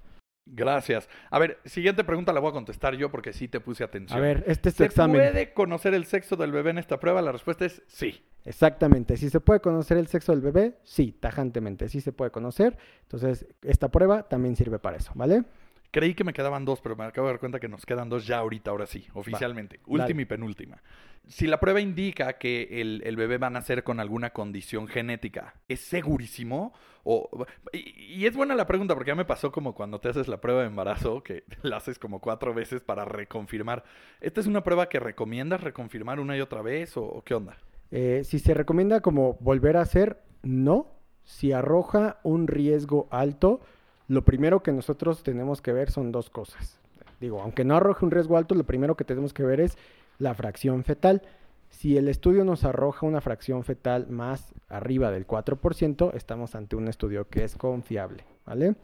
Gracias. 0.50 1.10
A 1.30 1.40
ver, 1.40 1.60
siguiente 1.66 2.04
pregunta 2.04 2.34
la 2.34 2.40
voy 2.40 2.50
a 2.50 2.54
contestar 2.54 2.96
yo 2.96 3.12
porque 3.12 3.34
sí 3.34 3.48
te 3.48 3.60
puse 3.60 3.84
atención. 3.84 4.18
A 4.18 4.22
ver, 4.22 4.44
este 4.48 4.70
es 4.70 4.76
tu 4.76 4.84
¿Se 4.84 4.86
examen. 4.86 5.18
puede 5.22 5.54
conocer 5.54 5.94
el 5.94 6.06
sexo 6.06 6.36
del 6.36 6.52
bebé 6.52 6.72
en 6.72 6.78
esta 6.78 7.00
prueba? 7.00 7.22
La 7.22 7.32
respuesta 7.32 7.66
es 7.66 7.84
sí. 7.88 8.24
Exactamente. 8.46 9.18
Si 9.18 9.30
se 9.30 9.40
puede 9.42 9.60
conocer 9.60 9.98
el 9.98 10.08
sexo 10.08 10.32
del 10.32 10.42
bebé, 10.42 10.78
sí, 10.84 11.12
tajantemente, 11.12 11.90
sí 11.90 12.00
se 12.00 12.14
puede 12.14 12.32
conocer. 12.32 12.78
Entonces, 13.04 13.46
esta 13.62 13.90
prueba 13.90 14.24
también 14.24 14.56
sirve 14.56 14.80
para 14.80 14.98
eso, 14.98 15.12
¿vale? 15.16 15.44
Creí 15.92 16.14
que 16.14 16.24
me 16.24 16.34
quedaban 16.34 16.66
dos, 16.66 16.82
pero 16.82 16.96
me 16.96 17.06
acabo 17.06 17.28
de 17.28 17.34
dar 17.34 17.40
cuenta 17.40 17.60
que 17.60 17.68
nos 17.68 17.86
quedan 17.86 18.10
dos 18.10 18.28
ya 18.28 18.40
ahorita, 18.40 18.72
ahora 18.72 18.86
sí, 18.86 19.08
oficialmente. 19.14 19.80
Última 19.86 20.08
dale. 20.08 20.22
y 20.22 20.26
penúltima. 20.26 20.82
Si 21.28 21.48
la 21.48 21.60
prueba 21.60 21.82
indica 21.82 22.34
que 22.34 22.82
el, 22.82 23.02
el 23.06 23.16
bebé 23.18 23.38
va 23.38 23.48
a 23.48 23.50
nacer 23.50 23.84
con 23.84 24.00
alguna 24.00 24.30
condición 24.32 24.88
genética, 24.88 25.56
¿es 25.68 25.82
segurísimo? 25.82 26.74
O, 27.04 27.46
y, 27.74 28.16
y 28.16 28.26
es 28.26 28.36
buena 28.36 28.56
la 28.56 28.68
pregunta 28.68 28.94
porque 28.94 29.10
ya 29.10 29.16
me 29.16 29.26
pasó 29.26 29.52
como 29.52 29.76
cuando 29.76 30.00
te 30.00 30.10
haces 30.10 30.28
la 30.28 30.40
prueba 30.40 30.62
de 30.62 30.68
embarazo, 30.68 31.24
que 31.24 31.44
la 31.64 31.78
haces 31.78 32.00
como 32.00 32.20
cuatro 32.20 32.54
veces 32.54 32.82
para 32.82 33.06
reconfirmar. 33.06 33.84
¿Esta 34.22 34.40
es 34.40 34.48
una 34.48 34.64
prueba 34.64 34.90
que 34.90 35.00
recomiendas 35.00 35.62
reconfirmar 35.62 36.20
una 36.20 36.38
y 36.38 36.42
otra 36.42 36.62
vez 36.62 36.96
o, 36.98 37.04
o 37.04 37.24
qué 37.24 37.34
onda? 37.34 37.58
Eh, 37.92 38.22
si 38.24 38.40
se 38.40 38.54
recomienda 38.54 39.02
como 39.02 39.38
volver 39.40 39.78
a 39.78 39.82
hacer, 39.82 40.22
no. 40.44 40.94
Si 41.24 41.52
arroja 41.52 42.20
un 42.24 42.48
riesgo 42.48 43.08
alto, 43.12 43.62
lo 44.08 44.24
primero 44.24 44.64
que 44.64 44.72
nosotros 44.72 45.24
tenemos 45.24 45.62
que 45.62 45.74
ver 45.74 45.92
son 45.92 46.12
dos 46.12 46.30
cosas. 46.30 46.80
Digo, 47.20 47.42
aunque 47.42 47.66
no 47.66 47.76
arroje 47.76 48.06
un 48.06 48.12
riesgo 48.12 48.38
alto, 48.38 48.56
lo 48.56 48.64
primero 48.64 48.96
que 48.96 49.04
tenemos 49.04 49.34
que 49.34 49.44
ver 49.44 49.60
es 49.60 49.78
la 50.20 50.34
fracción 50.34 50.84
fetal. 50.84 51.24
Si 51.70 51.98
el 51.98 52.08
estudio 52.08 52.46
nos 52.46 52.64
arroja 52.64 53.06
una 53.06 53.22
fracción 53.22 53.64
fetal 53.64 54.08
más 54.10 54.54
arriba 54.70 55.12
del 55.12 55.28
4%, 55.28 56.14
estamos 56.14 56.56
ante 56.56 56.76
un 56.76 56.88
estudio 56.88 57.28
que 57.28 57.44
es 57.44 57.56
confiable, 57.56 58.24
¿vale? 58.46 58.76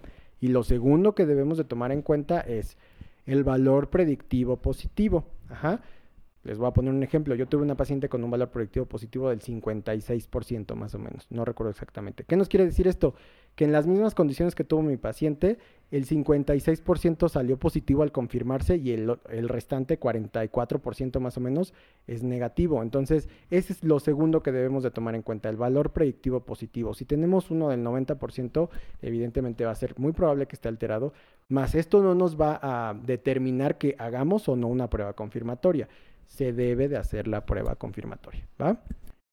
Y 0.42 0.50
lo 0.50 0.64
segundo 0.64 1.16
que 1.16 1.26
debemos 1.26 1.58
de 1.58 1.64
tomar 1.64 1.92
en 1.92 2.02
cuenta 2.02 2.42
es 2.42 2.78
el 3.26 3.44
valor 3.44 3.90
predictivo 3.90 4.58
positivo. 4.58 5.26
Ajá. 5.50 5.82
Les 6.44 6.58
voy 6.58 6.68
a 6.68 6.72
poner 6.72 6.94
un 6.94 7.04
ejemplo. 7.04 7.36
Yo 7.36 7.48
tuve 7.48 7.64
una 7.64 7.76
paciente 7.76 8.10
con 8.10 8.24
un 8.24 8.30
valor 8.30 8.50
predictivo 8.50 8.86
positivo 8.86 9.30
del 9.30 9.40
56% 9.40 10.76
más 10.76 10.94
o 10.94 11.00
menos. 11.00 11.26
No 11.30 11.46
recuerdo 11.46 11.72
exactamente. 11.72 12.26
¿Qué 12.26 12.36
nos 12.36 12.50
quiere 12.50 12.66
decir 12.66 12.86
esto? 12.88 13.16
Que 13.56 13.64
en 13.64 13.72
las 13.72 13.88
mismas 13.88 14.14
condiciones 14.14 14.54
que 14.54 14.66
tuvo 14.66 14.82
mi 14.82 14.98
paciente, 14.98 15.58
el 15.90 16.06
56% 16.06 17.30
salió 17.30 17.58
positivo 17.58 18.04
al 18.04 18.12
confirmarse 18.12 18.76
y 18.76 18.92
el, 18.92 19.18
el 19.30 19.48
restante 19.48 19.98
44% 19.98 21.20
más 21.20 21.38
o 21.38 21.40
menos 21.40 21.74
es 22.08 22.24
negativo. 22.24 22.84
Entonces, 22.84 23.30
ese 23.50 23.72
es 23.72 23.84
lo 23.84 24.02
segundo 24.02 24.44
que 24.44 24.52
debemos 24.52 24.84
de 24.84 24.92
tomar 24.92 25.16
en 25.16 25.22
cuenta, 25.22 25.50
el 25.50 25.56
valor 25.56 25.92
predictivo 25.92 26.42
positivo. 26.42 26.94
Si 26.94 27.06
tenemos 27.06 27.52
uno 27.52 27.70
del 27.70 27.86
90%, 27.86 28.70
evidentemente 29.02 29.64
va 29.64 29.72
a 29.72 29.76
ser 29.76 29.98
muy 29.98 30.12
probable 30.12 30.48
que 30.48 30.56
esté 30.56 30.68
alterado, 30.68 31.14
más 31.48 31.76
esto 31.76 32.02
no 32.02 32.16
nos 32.16 32.40
va 32.40 32.60
a 32.62 32.94
determinar 32.96 33.78
que 33.78 33.96
hagamos 34.00 34.50
o 34.50 34.56
no 34.56 34.68
una 34.68 34.90
prueba 34.90 35.14
confirmatoria 35.14 35.88
se 36.34 36.52
debe 36.52 36.88
de 36.88 36.98
hacer 36.98 37.28
la 37.28 37.46
prueba 37.46 37.76
confirmatoria, 37.76 38.48
¿va? 38.60 38.82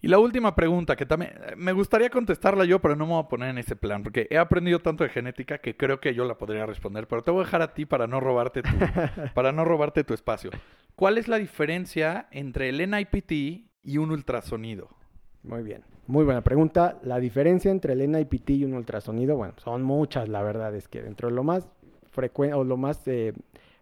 Y 0.03 0.09
la 0.09 0.19
última 0.19 0.55
pregunta, 0.55 0.97
que 0.97 1.07
también 1.07 1.33
eh, 1.33 1.55
me 1.57 1.73
gustaría 1.73 2.11
contestarla 2.11 2.67
yo, 2.67 2.79
pero 2.81 2.95
no 2.95 3.07
me 3.07 3.13
voy 3.13 3.23
a 3.23 3.29
poner 3.29 3.49
en 3.49 3.59
ese 3.59 3.75
plan, 3.75 4.03
porque 4.03 4.27
he 4.31 4.37
aprendido 4.37 4.81
tanto 4.81 5.05
de 5.05 5.11
genética 5.11 5.59
que 5.59 5.77
creo 5.79 5.99
que 5.99 6.15
yo 6.15 6.25
la 6.25 6.37
podría 6.37 6.67
responder, 6.67 7.09
pero 7.09 7.23
te 7.23 7.31
voy 7.31 7.41
a 7.41 7.45
dejar 7.45 7.63
a 7.63 7.73
ti 7.73 7.87
para 7.87 8.07
no 8.07 8.21
robarte 8.21 8.61
tu, 8.61 8.69
para 9.35 9.51
no 9.51 9.65
robarte 9.65 10.05
tu 10.05 10.13
espacio. 10.13 10.51
¿Cuál 10.95 11.17
es 11.17 11.27
la 11.27 11.39
diferencia 11.39 12.29
entre 12.33 12.69
el 12.69 12.91
NIPT 12.91 13.33
y 13.83 13.97
un 13.97 14.11
ultrasonido? 14.11 14.91
Muy 15.43 15.63
bien, 15.63 15.83
muy 16.07 16.27
buena 16.27 16.43
pregunta. 16.43 16.99
La 17.03 17.19
diferencia 17.19 17.71
entre 17.71 17.95
el 17.95 18.11
NIPT 18.11 18.51
y 18.51 18.65
un 18.65 18.75
ultrasonido, 18.75 19.37
bueno, 19.37 19.55
son 19.57 19.83
muchas, 19.83 20.29
la 20.29 20.43
verdad 20.43 20.75
es 20.75 20.87
que 20.87 21.01
dentro 21.01 21.31
de 21.31 21.35
lo 21.35 21.45
más 21.45 21.67
frecuente 22.11 22.55
o 22.55 22.65
lo 22.65 22.77
más 22.77 23.09
eh, 23.09 23.33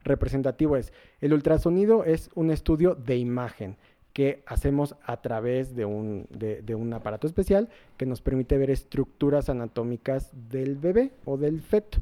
representativo 0.04 0.76
es, 0.76 0.92
el 1.20 1.32
ultrasonido 1.32 2.04
es 2.04 2.30
un 2.34 2.50
estudio 2.50 2.94
de 2.94 3.16
imagen 3.16 3.76
que 4.12 4.42
hacemos 4.46 4.96
a 5.04 5.20
través 5.20 5.76
de 5.76 5.84
un, 5.84 6.26
de, 6.30 6.74
un 6.74 6.92
aparato 6.92 7.28
especial 7.28 7.68
que 7.96 8.04
nos 8.04 8.20
permite 8.20 8.58
ver 8.58 8.70
estructuras 8.70 9.48
anatómicas 9.48 10.32
del 10.50 10.74
bebé 10.74 11.12
o 11.24 11.36
del 11.36 11.60
feto. 11.60 11.98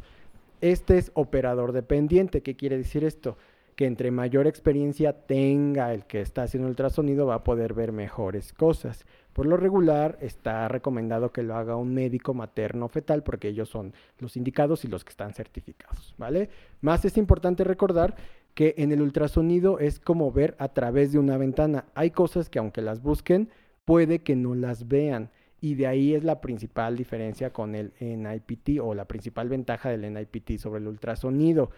Este 0.63 0.97
es 0.97 1.11
operador 1.13 1.73
dependiente. 1.73 2.43
¿Qué 2.43 2.57
quiere 2.57 2.79
decir 2.79 3.05
esto? 3.05 3.37
Que 3.75 3.85
entre 3.85 4.11
mayor 4.11 4.47
experiencia 4.47 5.13
tenga 5.13 5.93
el 5.93 6.07
que 6.07 6.23
está 6.23 6.45
haciendo 6.45 6.71
ultrasonido 6.71 7.27
va 7.27 7.35
a 7.35 7.45
poder 7.45 7.75
ver 7.75 7.93
mejores 7.93 8.55
cosas. 8.55 9.05
Por 9.37 9.45
lo 9.45 9.59
regular 9.59 10.17
está 10.23 10.67
recomendado 10.67 11.31
que 11.31 11.43
lo 11.43 11.57
haga 11.57 11.77
un 11.77 11.93
médico 11.93 12.33
materno 12.33 12.89
fetal 12.89 13.23
porque 13.23 13.49
ellos 13.49 13.69
son 13.69 13.93
los 14.19 14.35
indicados 14.39 14.87
y 14.87 14.89
los 14.89 15.05
que 15.05 15.11
están 15.11 15.35
certificados, 15.35 16.15
¿vale? 16.17 16.49
Más 16.81 17.05
es 17.05 17.19
importante 17.19 17.63
recordar 17.63 18.17
que 18.55 18.77
en 18.79 18.93
el 18.93 19.03
ultrasonido 19.03 19.79
es 19.79 20.01
como 20.01 20.33
ver 20.33 20.57
a 20.59 20.69
través 20.69 21.13
de 21.13 21.19
una 21.19 21.37
ventana. 21.37 21.85
Hay 21.95 22.13
cosas 22.13 22.49
que 22.49 22.59
aunque 22.59 22.81
las 22.81 23.03
busquen, 23.03 23.51
puede 23.85 24.21
que 24.21 24.37
no 24.37 24.55
las 24.55 24.89
vean. 24.89 25.29
Y 25.61 25.75
de 25.75 25.87
ahí 25.87 26.15
es 26.15 26.25
la 26.25 26.41
principal 26.41 26.97
diferencia 26.97 27.53
con 27.53 27.75
el 27.75 27.93
NIPT 28.01 28.81
o 28.81 28.95
la 28.95 29.05
principal 29.05 29.51
ventaja 29.51 29.91
del 29.91 30.15
NIPT 30.15 30.57
sobre 30.57 30.81
el 30.81 30.89
ultrasonido, 30.89 31.71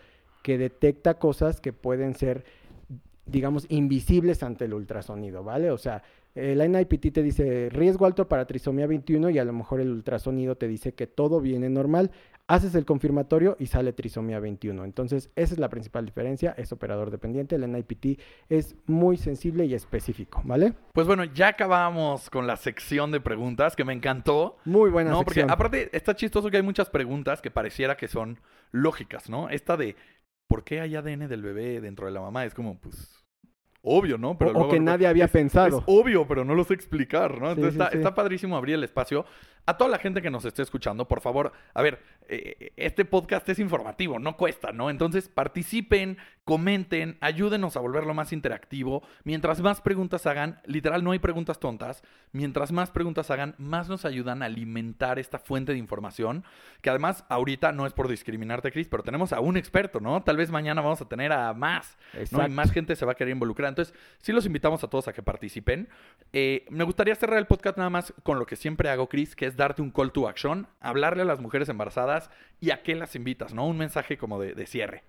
que 0.44 0.58
detecta 0.58 1.14
cosas 1.14 1.60
que 1.60 1.72
pueden 1.72 2.14
ser, 2.14 2.44
digamos, 3.26 3.66
invisibles 3.68 4.44
ante 4.44 4.66
el 4.66 4.74
ultrasonido, 4.74 5.42
¿vale? 5.42 5.72
O 5.72 5.78
sea, 5.78 6.04
el 6.38 6.72
NIPT 6.72 7.12
te 7.12 7.22
dice 7.22 7.68
riesgo 7.70 8.06
alto 8.06 8.28
para 8.28 8.46
trisomía 8.46 8.86
21 8.86 9.30
y 9.30 9.38
a 9.38 9.44
lo 9.44 9.52
mejor 9.52 9.80
el 9.80 9.90
ultrasonido 9.90 10.56
te 10.56 10.68
dice 10.68 10.94
que 10.94 11.06
todo 11.06 11.40
viene 11.40 11.68
normal. 11.68 12.10
Haces 12.46 12.74
el 12.74 12.86
confirmatorio 12.86 13.56
y 13.58 13.66
sale 13.66 13.92
trisomía 13.92 14.40
21. 14.40 14.84
Entonces, 14.84 15.30
esa 15.36 15.52
es 15.52 15.60
la 15.60 15.68
principal 15.68 16.06
diferencia. 16.06 16.54
Es 16.56 16.72
operador 16.72 17.10
dependiente. 17.10 17.56
El 17.56 17.70
NIPT 17.70 18.20
es 18.48 18.74
muy 18.86 19.18
sensible 19.18 19.66
y 19.66 19.74
específico, 19.74 20.40
¿vale? 20.44 20.72
Pues 20.94 21.06
bueno, 21.06 21.24
ya 21.24 21.48
acabamos 21.48 22.30
con 22.30 22.46
la 22.46 22.56
sección 22.56 23.10
de 23.10 23.20
preguntas 23.20 23.76
que 23.76 23.84
me 23.84 23.92
encantó. 23.92 24.56
Muy 24.64 24.90
buena 24.90 25.10
No, 25.10 25.24
porque 25.24 25.44
aparte 25.46 25.94
está 25.94 26.16
chistoso 26.16 26.50
que 26.50 26.56
hay 26.56 26.62
muchas 26.62 26.88
preguntas 26.88 27.42
que 27.42 27.50
pareciera 27.50 27.98
que 27.98 28.08
son 28.08 28.38
lógicas, 28.72 29.28
¿no? 29.28 29.50
Esta 29.50 29.76
de 29.76 29.96
¿por 30.48 30.64
qué 30.64 30.80
hay 30.80 30.96
ADN 30.96 31.28
del 31.28 31.42
bebé 31.42 31.80
dentro 31.80 32.06
de 32.06 32.12
la 32.12 32.20
mamá? 32.20 32.44
Es 32.44 32.54
como, 32.54 32.78
pues, 32.80 33.17
obvio, 33.82 34.18
¿no? 34.18 34.30
O- 34.30 34.36
o 34.38 34.52
luego- 34.52 34.68
que 34.68 34.80
nadie 34.80 35.06
había 35.06 35.26
es- 35.26 35.30
pensado. 35.30 35.78
Es 35.78 35.84
obvio, 35.86 36.26
pero 36.26 36.44
no 36.44 36.54
lo 36.54 36.64
sé 36.64 36.74
explicar, 36.74 37.38
¿no? 37.40 37.46
Sí, 37.46 37.60
Entonces 37.60 37.74
sí, 37.74 37.78
está, 37.80 37.90
sí. 37.90 37.96
está 37.98 38.14
padrísimo 38.14 38.56
abrir 38.56 38.74
el 38.74 38.84
espacio. 38.84 39.24
A 39.68 39.76
toda 39.76 39.90
la 39.90 39.98
gente 39.98 40.22
que 40.22 40.30
nos 40.30 40.46
esté 40.46 40.62
escuchando, 40.62 41.06
por 41.06 41.20
favor, 41.20 41.52
a 41.74 41.82
ver, 41.82 42.02
eh, 42.26 42.72
este 42.78 43.04
podcast 43.04 43.46
es 43.50 43.58
informativo, 43.58 44.18
no 44.18 44.34
cuesta, 44.34 44.72
¿no? 44.72 44.88
Entonces 44.88 45.28
participen, 45.28 46.16
comenten, 46.44 47.18
ayúdenos 47.20 47.76
a 47.76 47.80
volverlo 47.80 48.14
más 48.14 48.32
interactivo. 48.32 49.02
Mientras 49.24 49.60
más 49.60 49.82
preguntas 49.82 50.26
hagan, 50.26 50.62
literal 50.64 51.04
no 51.04 51.10
hay 51.10 51.18
preguntas 51.18 51.60
tontas, 51.60 52.02
mientras 52.32 52.72
más 52.72 52.90
preguntas 52.90 53.30
hagan, 53.30 53.56
más 53.58 53.90
nos 53.90 54.06
ayudan 54.06 54.42
a 54.42 54.46
alimentar 54.46 55.18
esta 55.18 55.38
fuente 55.38 55.72
de 55.72 55.78
información, 55.78 56.44
que 56.80 56.88
además 56.88 57.26
ahorita 57.28 57.72
no 57.72 57.84
es 57.84 57.92
por 57.92 58.08
discriminarte, 58.08 58.72
Chris, 58.72 58.88
pero 58.88 59.02
tenemos 59.02 59.34
a 59.34 59.40
un 59.40 59.58
experto, 59.58 60.00
¿no? 60.00 60.22
Tal 60.22 60.38
vez 60.38 60.50
mañana 60.50 60.80
vamos 60.80 61.02
a 61.02 61.08
tener 61.10 61.30
a 61.30 61.52
más. 61.52 61.98
¿no? 62.30 62.46
Y 62.46 62.48
más 62.48 62.72
gente 62.72 62.96
se 62.96 63.04
va 63.04 63.12
a 63.12 63.14
querer 63.16 63.32
involucrar. 63.32 63.68
Entonces, 63.68 63.94
sí 64.22 64.32
los 64.32 64.46
invitamos 64.46 64.82
a 64.82 64.88
todos 64.88 65.08
a 65.08 65.12
que 65.12 65.22
participen. 65.22 65.90
Eh, 66.32 66.64
me 66.70 66.84
gustaría 66.84 67.14
cerrar 67.14 67.38
el 67.38 67.46
podcast 67.46 67.76
nada 67.76 67.90
más 67.90 68.14
con 68.22 68.38
lo 68.38 68.46
que 68.46 68.56
siempre 68.56 68.88
hago, 68.88 69.10
Chris, 69.10 69.36
que 69.36 69.44
es 69.44 69.57
darte 69.58 69.82
un 69.82 69.90
call 69.90 70.12
to 70.12 70.26
action, 70.26 70.66
hablarle 70.80 71.22
a 71.22 71.26
las 71.26 71.40
mujeres 71.40 71.68
embarazadas 71.68 72.30
y 72.60 72.70
a 72.70 72.82
qué 72.82 72.94
las 72.94 73.14
invitas, 73.14 73.52
¿no? 73.52 73.66
Un 73.66 73.76
mensaje 73.76 74.16
como 74.16 74.40
de, 74.40 74.66
cierre. 74.66 75.02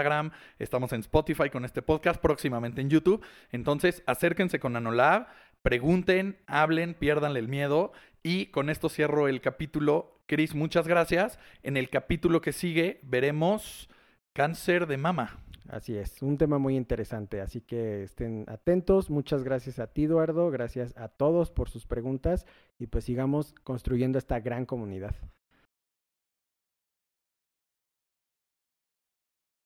estamos 0.59 0.93
en 0.93 1.01
Spotify 1.01 1.51
con 1.51 1.65
este 1.65 1.83
podcast, 1.83 2.21
próximamente 2.21 2.81
en 2.81 2.91
YouTube. 2.91 3.25
Entonces, 3.51 4.03
acérquense 4.07 4.59
con 4.59 4.73
Nanolab, 4.73 5.27
pregunten, 5.63 6.39
hablen, 6.47 6.95
piérdanle 6.95 7.41
el 7.41 7.49
miedo. 7.49 7.93
Y 8.23 8.47
con 8.47 8.71
esto 8.71 8.89
cierro 8.89 9.29
el 9.29 9.41
capítulo. 9.41 10.19
Chris, 10.27 10.55
muchas 10.55 10.87
gracias. 10.87 11.39
En 11.63 11.77
el 11.77 11.91
capítulo 11.91 12.41
que 12.41 12.53
sigue 12.53 13.01
veremos 13.03 13.89
cáncer 14.33 14.87
de 14.87 14.97
mama. 14.97 15.39
Así 15.69 15.97
es, 15.97 16.21
un 16.23 16.37
tema 16.37 16.59
muy 16.59 16.77
interesante, 16.77 17.41
así 17.41 17.61
que 17.61 18.03
estén 18.03 18.45
atentos. 18.49 19.11
Muchas 19.11 19.43
gracias 19.45 19.79
a 19.79 19.87
ti, 19.87 20.05
Eduardo, 20.05 20.51
gracias 20.51 20.97
a 20.97 21.09
todos 21.09 21.51
por 21.51 21.71
sus 21.71 21.87
preguntas 21.87 22.47
y 22.79 22.89
pues 22.89 23.05
sigamos 23.05 23.55
construyendo 23.63 24.19
esta 24.19 24.41
gran 24.41 24.67
comunidad. 24.67 25.15